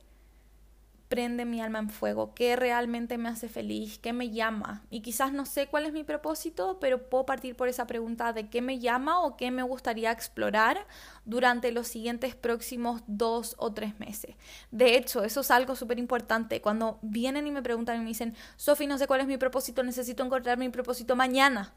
prende 1.10 1.44
mi 1.44 1.60
alma 1.60 1.80
en 1.80 1.90
fuego, 1.90 2.36
qué 2.36 2.56
realmente 2.56 3.18
me 3.18 3.30
hace 3.30 3.50
feliz, 3.50 3.98
qué 3.98 4.14
me 4.14 4.30
llama. 4.30 4.84
Y 4.92 5.02
quizás 5.02 5.34
no 5.34 5.48
sé 5.48 5.66
cuál 5.66 5.88
es 5.88 5.92
mi 5.92 6.04
propósito, 6.04 6.78
pero 6.80 7.10
puedo 7.10 7.26
partir 7.26 7.56
por 7.56 7.68
esa 7.68 7.88
pregunta 7.88 8.32
de 8.32 8.48
qué 8.48 8.62
me 8.62 8.78
llama 8.78 9.20
o 9.24 9.36
qué 9.36 9.50
me 9.50 9.64
gustaría 9.64 10.12
explorar 10.12 10.86
durante 11.26 11.72
los 11.72 11.88
siguientes 11.88 12.36
próximos 12.36 13.02
dos 13.08 13.56
o 13.58 13.74
tres 13.74 14.00
meses. 14.00 14.36
De 14.70 14.98
hecho, 14.98 15.24
eso 15.24 15.42
es 15.42 15.50
algo 15.50 15.76
súper 15.76 15.98
importante. 15.98 16.62
Cuando 16.62 17.00
vienen 17.02 17.48
y 17.48 17.52
me 17.52 17.64
preguntan 17.64 17.98
y 17.98 18.00
me 18.02 18.10
dicen, 18.10 18.36
Sofi, 18.56 18.86
no 18.86 19.00
sé 19.00 19.08
cuál 19.08 19.22
es 19.22 19.28
mi 19.28 19.38
propósito, 19.38 19.82
necesito 19.82 20.24
encontrar 20.24 20.60
mi 20.60 20.70
propósito 20.70 21.16
mañana. 21.16 21.74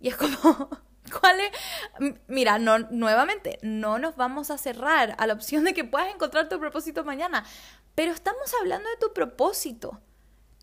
Y 0.00 0.08
es 0.08 0.16
como... 0.16 0.70
¿Cuál 1.20 1.40
es? 1.40 2.14
Mira, 2.28 2.58
no, 2.58 2.78
nuevamente, 2.78 3.58
no 3.62 3.98
nos 3.98 4.16
vamos 4.16 4.50
a 4.50 4.58
cerrar 4.58 5.16
a 5.18 5.26
la 5.26 5.32
opción 5.32 5.64
de 5.64 5.74
que 5.74 5.82
puedas 5.82 6.12
encontrar 6.14 6.48
tu 6.48 6.58
propósito 6.60 7.04
mañana, 7.04 7.44
pero 7.94 8.12
estamos 8.12 8.52
hablando 8.60 8.88
de 8.88 8.96
tu 8.96 9.12
propósito. 9.12 10.00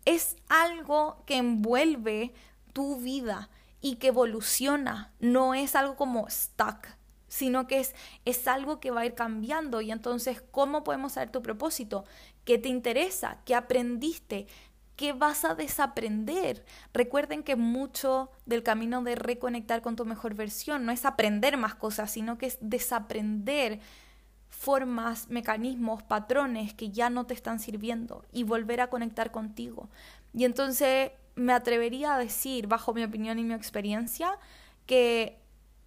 Es 0.04 0.36
algo 0.48 1.22
que 1.26 1.36
envuelve 1.36 2.32
tu 2.72 2.96
vida 2.96 3.50
y 3.80 3.96
que 3.96 4.08
evoluciona. 4.08 5.12
No 5.20 5.54
es 5.54 5.74
algo 5.74 5.96
como 5.96 6.28
stuck, 6.28 6.88
sino 7.28 7.66
que 7.66 7.80
es, 7.80 7.94
es 8.24 8.48
algo 8.48 8.80
que 8.80 8.90
va 8.90 9.02
a 9.02 9.06
ir 9.06 9.14
cambiando. 9.14 9.80
Y 9.80 9.90
entonces, 9.90 10.42
¿cómo 10.50 10.84
podemos 10.84 11.12
saber 11.12 11.30
tu 11.30 11.42
propósito? 11.42 12.04
¿Qué 12.44 12.58
te 12.58 12.68
interesa? 12.68 13.38
¿Qué 13.44 13.54
aprendiste? 13.54 14.46
¿Qué 14.96 15.12
vas 15.12 15.44
a 15.44 15.54
desaprender? 15.54 16.64
Recuerden 16.92 17.44
que 17.44 17.54
mucho 17.54 18.30
del 18.46 18.64
camino 18.64 19.02
de 19.02 19.14
reconectar 19.14 19.80
con 19.80 19.94
tu 19.94 20.04
mejor 20.04 20.34
versión 20.34 20.84
no 20.84 20.90
es 20.90 21.04
aprender 21.04 21.56
más 21.56 21.76
cosas, 21.76 22.10
sino 22.10 22.36
que 22.36 22.46
es 22.46 22.58
desaprender 22.60 23.80
formas, 24.50 25.28
mecanismos, 25.28 26.02
patrones 26.02 26.74
que 26.74 26.90
ya 26.90 27.10
no 27.10 27.26
te 27.26 27.34
están 27.34 27.60
sirviendo 27.60 28.24
y 28.32 28.44
volver 28.44 28.80
a 28.80 28.88
conectar 28.88 29.30
contigo. 29.30 29.88
Y 30.34 30.44
entonces 30.44 31.12
me 31.34 31.52
atrevería 31.52 32.14
a 32.14 32.18
decir, 32.18 32.66
bajo 32.66 32.92
mi 32.92 33.04
opinión 33.04 33.38
y 33.38 33.44
mi 33.44 33.54
experiencia, 33.54 34.38
que 34.86 35.38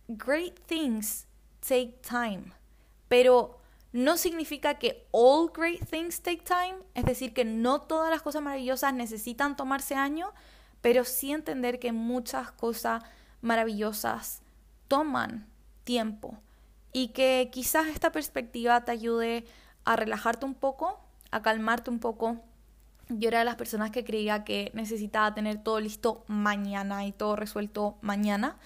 great 0.07 0.59
things 0.65 1.27
take 1.59 1.99
time, 2.01 2.43
pero 3.07 3.59
no 3.91 4.15
significa 4.15 4.75
que 4.75 5.05
all 5.11 5.51
great 5.53 5.85
things 5.89 6.21
take 6.21 6.43
time, 6.43 6.75
es 6.93 7.05
decir, 7.05 7.33
que 7.33 7.43
no 7.43 7.81
todas 7.81 8.09
las 8.09 8.21
cosas 8.21 8.41
maravillosas 8.41 8.93
necesitan 8.93 9.57
tomarse 9.57 9.95
años, 9.95 10.29
pero 10.81 11.03
sí 11.03 11.31
entender 11.31 11.79
que 11.79 11.91
muchas 11.91 12.51
cosas 12.51 13.03
maravillosas 13.41 14.41
toman 14.87 15.47
tiempo 15.83 16.37
y 16.93 17.09
que 17.09 17.49
quizás 17.51 17.87
esta 17.87 18.11
perspectiva 18.11 18.83
te 18.83 18.91
ayude 18.91 19.45
a 19.85 19.95
relajarte 19.95 20.45
un 20.45 20.55
poco, 20.55 20.99
a 21.31 21.41
calmarte 21.41 21.89
un 21.89 21.99
poco. 21.99 22.39
Yo 23.09 23.27
era 23.27 23.39
de 23.39 23.45
las 23.45 23.55
personas 23.55 23.91
que 23.91 24.03
creía 24.03 24.43
que 24.43 24.71
necesitaba 24.73 25.33
tener 25.33 25.63
todo 25.63 25.79
listo 25.79 26.23
mañana 26.27 27.05
y 27.05 27.11
todo 27.11 27.35
resuelto 27.35 27.97
mañana. 28.01 28.57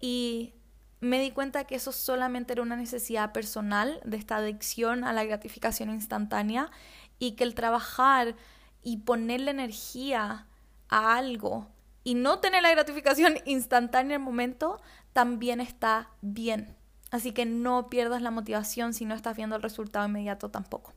Y 0.00 0.54
me 1.00 1.20
di 1.20 1.30
cuenta 1.30 1.64
que 1.64 1.76
eso 1.76 1.92
solamente 1.92 2.52
era 2.52 2.62
una 2.62 2.76
necesidad 2.76 3.32
personal 3.32 4.00
de 4.04 4.16
esta 4.16 4.36
adicción 4.36 5.04
a 5.04 5.12
la 5.12 5.24
gratificación 5.24 5.90
instantánea 5.90 6.70
y 7.18 7.32
que 7.32 7.44
el 7.44 7.54
trabajar 7.54 8.34
y 8.82 8.98
ponerle 8.98 9.50
energía 9.50 10.46
a 10.88 11.16
algo 11.16 11.68
y 12.04 12.14
no 12.14 12.38
tener 12.38 12.62
la 12.62 12.70
gratificación 12.70 13.36
instantánea 13.46 14.16
en 14.16 14.20
el 14.22 14.24
momento 14.24 14.80
también 15.12 15.60
está 15.60 16.10
bien. 16.22 16.75
Así 17.10 17.32
que 17.32 17.46
no 17.46 17.88
pierdas 17.88 18.22
la 18.22 18.30
motivación 18.30 18.92
si 18.92 19.04
no 19.04 19.14
estás 19.14 19.36
viendo 19.36 19.56
el 19.56 19.62
resultado 19.62 20.06
inmediato 20.06 20.50
tampoco. 20.50 20.92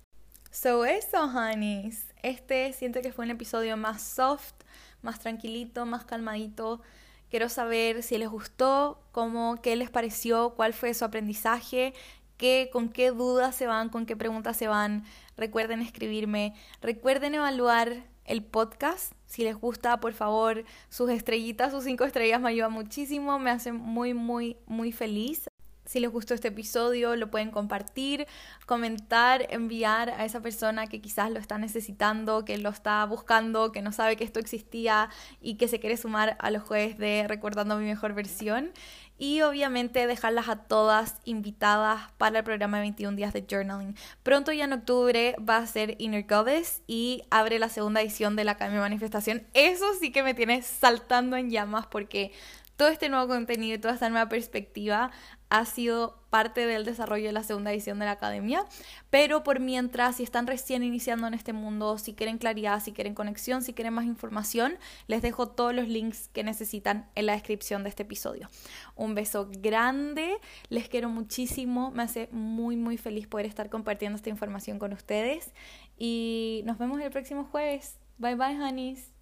So 0.52 0.86
eso, 0.86 1.26
honeys. 1.26 2.08
Este 2.24 2.74
siento 2.74 3.02
que 3.02 3.12
fue 3.12 3.26
un 3.26 3.32
episodio 3.32 3.78
más 3.78 4.02
soft, 4.02 4.54
más 5.02 5.20
tranquilito, 5.20 5.86
más 5.86 6.06
calmadito. 6.06 6.82
Quiero 7.30 7.48
saber 7.50 8.02
si 8.02 8.18
les 8.18 8.30
gustó, 8.30 9.04
cómo, 9.12 9.62
qué 9.62 9.76
les 9.76 9.92
pareció, 9.92 10.56
cuál 10.56 10.74
fue 10.74 10.96
su 10.96 11.06
aprendizaje, 11.06 11.94
qué, 12.38 12.70
con 12.74 12.90
qué 12.90 13.12
dudas 13.12 13.56
se 13.56 13.68
van, 13.68 13.90
con 13.90 14.08
qué 14.08 14.16
preguntas 14.16 14.58
se 14.58 14.68
van. 14.68 15.04
Recuerden 15.38 15.82
escribirme, 15.82 16.56
recuerden 16.82 17.36
evaluar 17.36 18.08
el 18.26 18.44
podcast. 18.44 19.14
Si 19.28 19.44
les 19.44 19.56
gusta, 19.56 20.00
por 20.00 20.14
favor, 20.14 20.66
sus 20.90 21.12
estrellitas, 21.12 21.72
sus 21.72 21.84
cinco 21.84 22.06
estrellas 22.06 22.42
me 22.42 22.50
ayudan 22.50 22.72
muchísimo, 22.72 23.38
me 23.38 23.52
hacen 23.52 23.76
muy, 23.76 24.16
muy, 24.16 24.58
muy 24.66 24.92
feliz. 24.92 25.49
Si 25.90 26.00
les 26.00 26.12
gustó 26.12 26.36
este 26.36 26.50
episodio, 26.50 27.16
lo 27.16 27.32
pueden 27.32 27.50
compartir, 27.50 28.28
comentar, 28.68 29.48
enviar 29.50 30.12
a 30.12 30.24
esa 30.24 30.40
persona 30.40 30.86
que 30.86 31.02
quizás 31.02 31.32
lo 31.32 31.40
está 31.40 31.58
necesitando, 31.58 32.46
que 32.46 32.60
lo 32.60 32.70
está 32.70 33.04
buscando, 33.06 33.72
que 33.72 33.82
no 33.82 33.92
sabe 33.92 34.16
que 34.16 34.24
esto 34.24 34.40
existía 34.40 35.10
y 35.42 35.56
que 35.56 35.68
se 35.68 35.80
quiere 35.80 35.98
sumar 35.98 36.38
a 36.42 36.52
los 36.52 36.62
jueves 36.62 37.00
de 37.00 37.26
Recordando 37.28 37.76
mi 37.78 37.86
mejor 37.86 38.14
versión. 38.14 38.72
Y 39.18 39.42
obviamente 39.42 40.06
dejarlas 40.06 40.48
a 40.48 40.58
todas 40.58 41.18
invitadas 41.26 42.12
para 42.18 42.40
el 42.40 42.46
programa 42.46 42.78
de 42.78 42.84
21 42.84 43.18
días 43.18 43.34
de 43.34 43.46
journaling. 43.50 43.96
Pronto 44.24 44.54
ya 44.54 44.64
en 44.66 44.74
octubre 44.74 45.36
va 45.38 45.58
a 45.58 45.68
ser 45.68 45.96
Inner 45.98 46.26
Goddess 46.26 46.84
y 46.88 47.24
abre 47.30 47.60
la 47.60 47.68
segunda 47.68 48.02
edición 48.02 48.38
de 48.38 48.46
la 48.46 48.52
Academia 48.52 48.80
Manifestación. 48.80 49.46
Eso 49.54 49.86
sí 50.00 50.12
que 50.12 50.24
me 50.24 50.36
tiene 50.36 50.62
saltando 50.62 51.36
en 51.36 51.50
llamas 51.50 51.86
porque 51.88 52.32
todo 52.80 52.88
este 52.88 53.10
nuevo 53.10 53.28
contenido 53.28 53.76
y 53.76 53.78
toda 53.78 53.96
esta 53.96 54.10
nueva 54.10 54.30
perspectiva 54.30 55.12
ha 55.50 55.66
sido 55.66 56.24
parte 56.30 56.66
del 56.66 56.86
desarrollo 56.86 57.26
de 57.26 57.34
la 57.34 57.44
segunda 57.44 57.74
edición 57.74 58.00
de 58.00 58.06
la 58.06 58.12
academia, 58.12 58.64
pero 59.10 59.44
por 59.44 59.60
mientras, 59.60 60.16
si 60.16 60.24
están 60.24 60.48
recién 60.48 60.82
iniciando 60.82 61.28
en 61.28 61.34
este 61.34 61.52
mundo, 61.52 61.98
si 61.98 62.14
quieren 62.14 62.38
claridad, 62.38 62.82
si 62.82 62.94
quieren 62.94 63.16
conexión, 63.16 63.64
si 63.64 63.74
quieren 63.74 63.94
más 63.94 64.06
información, 64.06 64.78
les 65.08 65.22
dejo 65.22 65.50
todos 65.50 65.76
los 65.76 65.90
links 65.90 66.30
que 66.30 66.46
necesitan 66.46 67.10
en 67.16 67.26
la 67.26 67.34
descripción 67.34 67.84
de 67.84 67.90
este 67.90 68.04
episodio. 68.04 68.48
Un 68.96 69.14
beso 69.14 69.50
grande, 69.52 70.38
les 70.70 70.88
quiero 70.88 71.10
muchísimo, 71.10 71.92
me 71.92 72.04
hace 72.04 72.30
muy 72.32 72.78
muy 72.78 72.98
feliz 72.98 73.28
poder 73.28 73.46
estar 73.46 73.70
compartiendo 73.70 74.16
esta 74.16 74.30
información 74.30 74.80
con 74.80 74.94
ustedes 74.94 75.52
y 75.98 76.62
nos 76.64 76.78
vemos 76.78 77.02
el 77.02 77.12
próximo 77.12 77.44
jueves. 77.44 77.98
Bye 78.20 78.36
bye, 78.36 78.58
honeys. 78.58 79.19